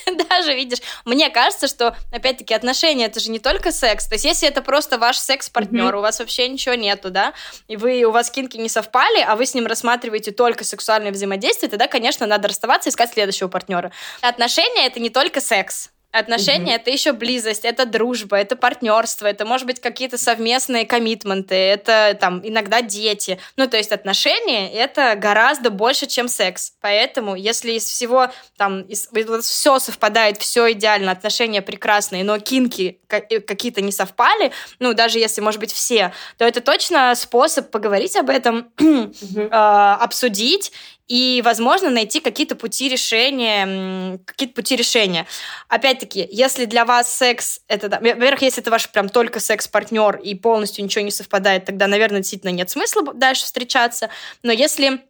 [0.29, 4.07] даже, видишь, мне кажется, что, опять-таки, отношения это же не только секс.
[4.07, 5.99] То есть, если это просто ваш секс-партнер, mm-hmm.
[5.99, 7.33] у вас вообще ничего нету, да,
[7.69, 11.71] и вы, у вас кинки не совпали, а вы с ним рассматриваете только сексуальное взаимодействие,
[11.71, 13.93] тогда, конечно, надо расставаться и искать следующего партнера.
[14.21, 15.91] Отношения это не только секс.
[16.15, 16.77] Отношения mm-hmm.
[16.77, 22.41] это еще близость, это дружба, это партнерство, это может быть какие-то совместные коммитменты, это там
[22.45, 23.41] иногда дети.
[23.57, 26.75] Ну, то есть отношения это гораздо больше, чем секс.
[26.81, 29.09] Поэтому, если из всего там из,
[29.43, 35.41] все совпадает, все идеально, отношения прекрасные, но кинки э, какие-то не совпали, ну, даже если,
[35.41, 39.49] может быть, все, то это точно способ поговорить об этом, mm-hmm.
[39.49, 40.71] э, обсудить
[41.07, 45.27] и, возможно, найти какие-то пути решения, какие-то пути решения.
[45.69, 50.35] Опять-таки, если для вас секс это, да, во-первых, если это ваш прям только секс-партнер и
[50.35, 54.09] полностью ничего не совпадает, тогда, наверное, действительно нет смысла дальше встречаться.
[54.43, 55.01] Но если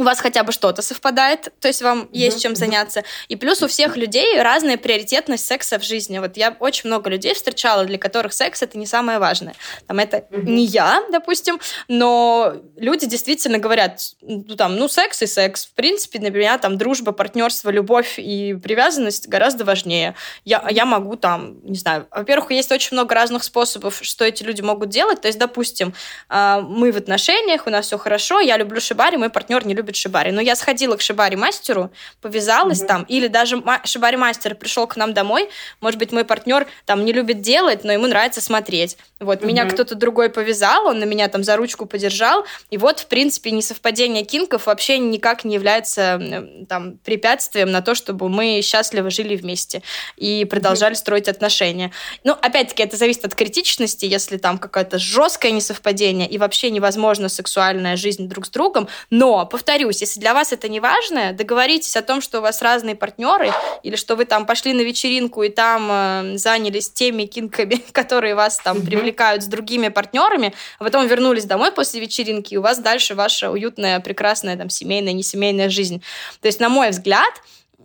[0.00, 3.04] у вас хотя бы что-то совпадает, то есть вам есть чем заняться.
[3.28, 6.18] И плюс у всех людей разная приоритетность секса в жизни.
[6.18, 9.54] Вот я очень много людей встречала, для которых секс это не самое важное.
[9.86, 15.66] Там это не я, допустим, но люди действительно говорят, ну там, ну секс и секс.
[15.66, 20.14] В принципе, для меня там дружба, партнерство, любовь и привязанность гораздо важнее.
[20.46, 24.62] Я, я могу там, не знаю, во-первых, есть очень много разных способов, что эти люди
[24.62, 25.20] могут делать.
[25.20, 25.92] То есть, допустим,
[26.30, 29.89] а, мы в отношениях, у нас все хорошо, я люблю шибари, мой партнер не любит
[29.90, 30.32] любит шибари.
[30.32, 32.86] Но я сходила к шибари-мастеру, повязалась mm-hmm.
[32.86, 35.48] там, или даже шибари-мастер пришел к нам домой,
[35.80, 38.96] может быть, мой партнер там не любит делать, но ему нравится смотреть.
[39.18, 39.46] Вот, mm-hmm.
[39.46, 43.50] меня кто-то другой повязал, он на меня там за ручку подержал, и вот, в принципе,
[43.50, 46.20] несовпадение кинков вообще никак не является
[46.68, 49.82] там препятствием на то, чтобы мы счастливо жили вместе
[50.16, 50.98] и продолжали mm-hmm.
[50.98, 51.92] строить отношения.
[52.24, 57.96] Ну, опять-таки, это зависит от критичности, если там какое-то жесткое несовпадение и вообще невозможно сексуальная
[57.96, 62.02] жизнь друг с другом, но, повторюсь, повторюсь, если для вас это не важно, договоритесь о
[62.02, 63.50] том, что у вас разные партнеры,
[63.82, 68.58] или что вы там пошли на вечеринку и там э, занялись теми кинками, которые вас
[68.58, 68.86] там mm-hmm.
[68.86, 73.50] привлекают с другими партнерами, а потом вернулись домой после вечеринки, и у вас дальше ваша
[73.50, 76.02] уютная, прекрасная там семейная, несемейная жизнь.
[76.42, 77.32] То есть, на мой взгляд,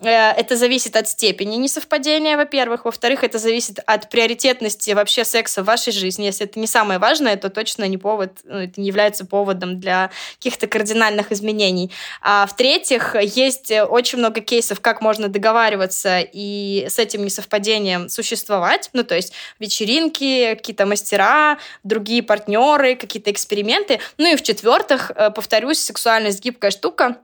[0.02, 2.86] это зависит от степени несовпадения, во-первых.
[2.86, 6.26] Во-вторых, это зависит от приоритетности вообще секса в вашей жизни.
[6.26, 10.12] Если это не самое важное, то точно не повод, ну, это не является поводом для
[10.38, 11.92] каких-то кардинальных изменений.
[12.22, 18.90] А в-третьих, есть очень много кейсов, как можно договариваться и с этим несовпадением существовать.
[18.94, 24.00] Ну, то есть вечеринки, какие-то мастера, другие партнеры, какие-то эксперименты.
[24.18, 27.18] Ну и в-четвертых, э, повторюсь, сексуальность гибкая штука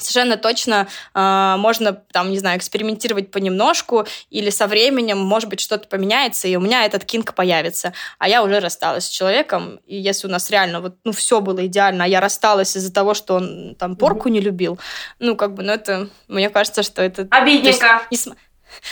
[0.00, 5.88] совершенно точно э, можно, там, не знаю, экспериментировать понемножку, или со временем, может быть, что-то
[5.88, 7.92] поменяется, и у меня этот кинг появится.
[8.18, 11.66] А я уже рассталась с человеком, и если у нас реально вот, ну, все было
[11.66, 14.78] идеально, а я рассталась из-за того, что он там порку не любил,
[15.18, 17.28] ну, как бы, ну, это, мне кажется, что это...
[17.30, 18.02] Обидненько.
[18.10, 18.28] Есть,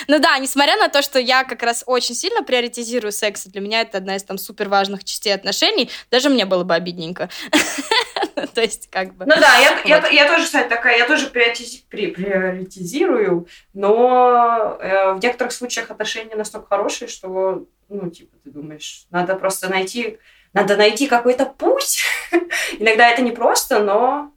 [0.07, 3.83] ну да, несмотря на то, что я как раз очень сильно приоритизирую секс, для меня
[3.83, 7.29] это одна из там супер важных частей отношений, даже мне было бы обидненько.
[8.55, 9.27] То есть как бы...
[9.27, 15.13] Ну да, я, я, я тоже, кстати, такая, я тоже приоритизи, при, приоритизирую, но э,
[15.13, 20.19] в некоторых случаях отношения настолько хорошие, что, ну, типа, ты думаешь, надо просто найти,
[20.53, 22.03] надо найти какой-то путь.
[22.79, 24.33] Иногда это не просто, но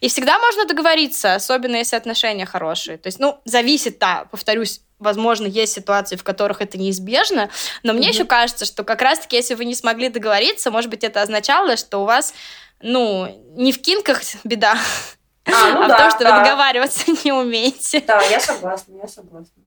[0.00, 2.98] и всегда можно договориться, особенно если отношения хорошие.
[2.98, 7.50] То есть, ну, зависит, да, повторюсь, возможно, есть ситуации, в которых это неизбежно,
[7.82, 8.12] но мне mm-hmm.
[8.12, 11.98] еще кажется, что как раз-таки, если вы не смогли договориться, может быть, это означало, что
[11.98, 12.34] у вас,
[12.80, 14.76] ну, не в кинках беда,
[15.46, 16.38] а, ну а да, в том, что да.
[16.38, 18.02] вы договариваться не умеете.
[18.06, 19.62] Да, я согласна, я согласна.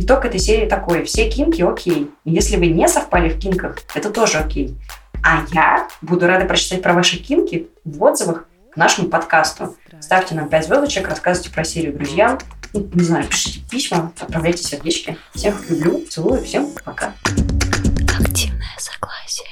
[0.00, 1.04] Итог этой серии такой.
[1.04, 2.08] Все кинки окей.
[2.24, 4.76] Если вы не совпали в кинках, это тоже окей.
[5.24, 8.46] А я буду рада прочитать про ваши кинки в отзывах
[8.78, 9.76] нашему подкасту.
[10.00, 12.38] Ставьте нам 5 звездочек, рассказывайте про серию друзьям.
[12.72, 15.18] Ну, не знаю, пишите письма, отправляйте сердечки.
[15.34, 17.12] Всех люблю, целую, всем пока.
[18.18, 19.48] Активное согласие.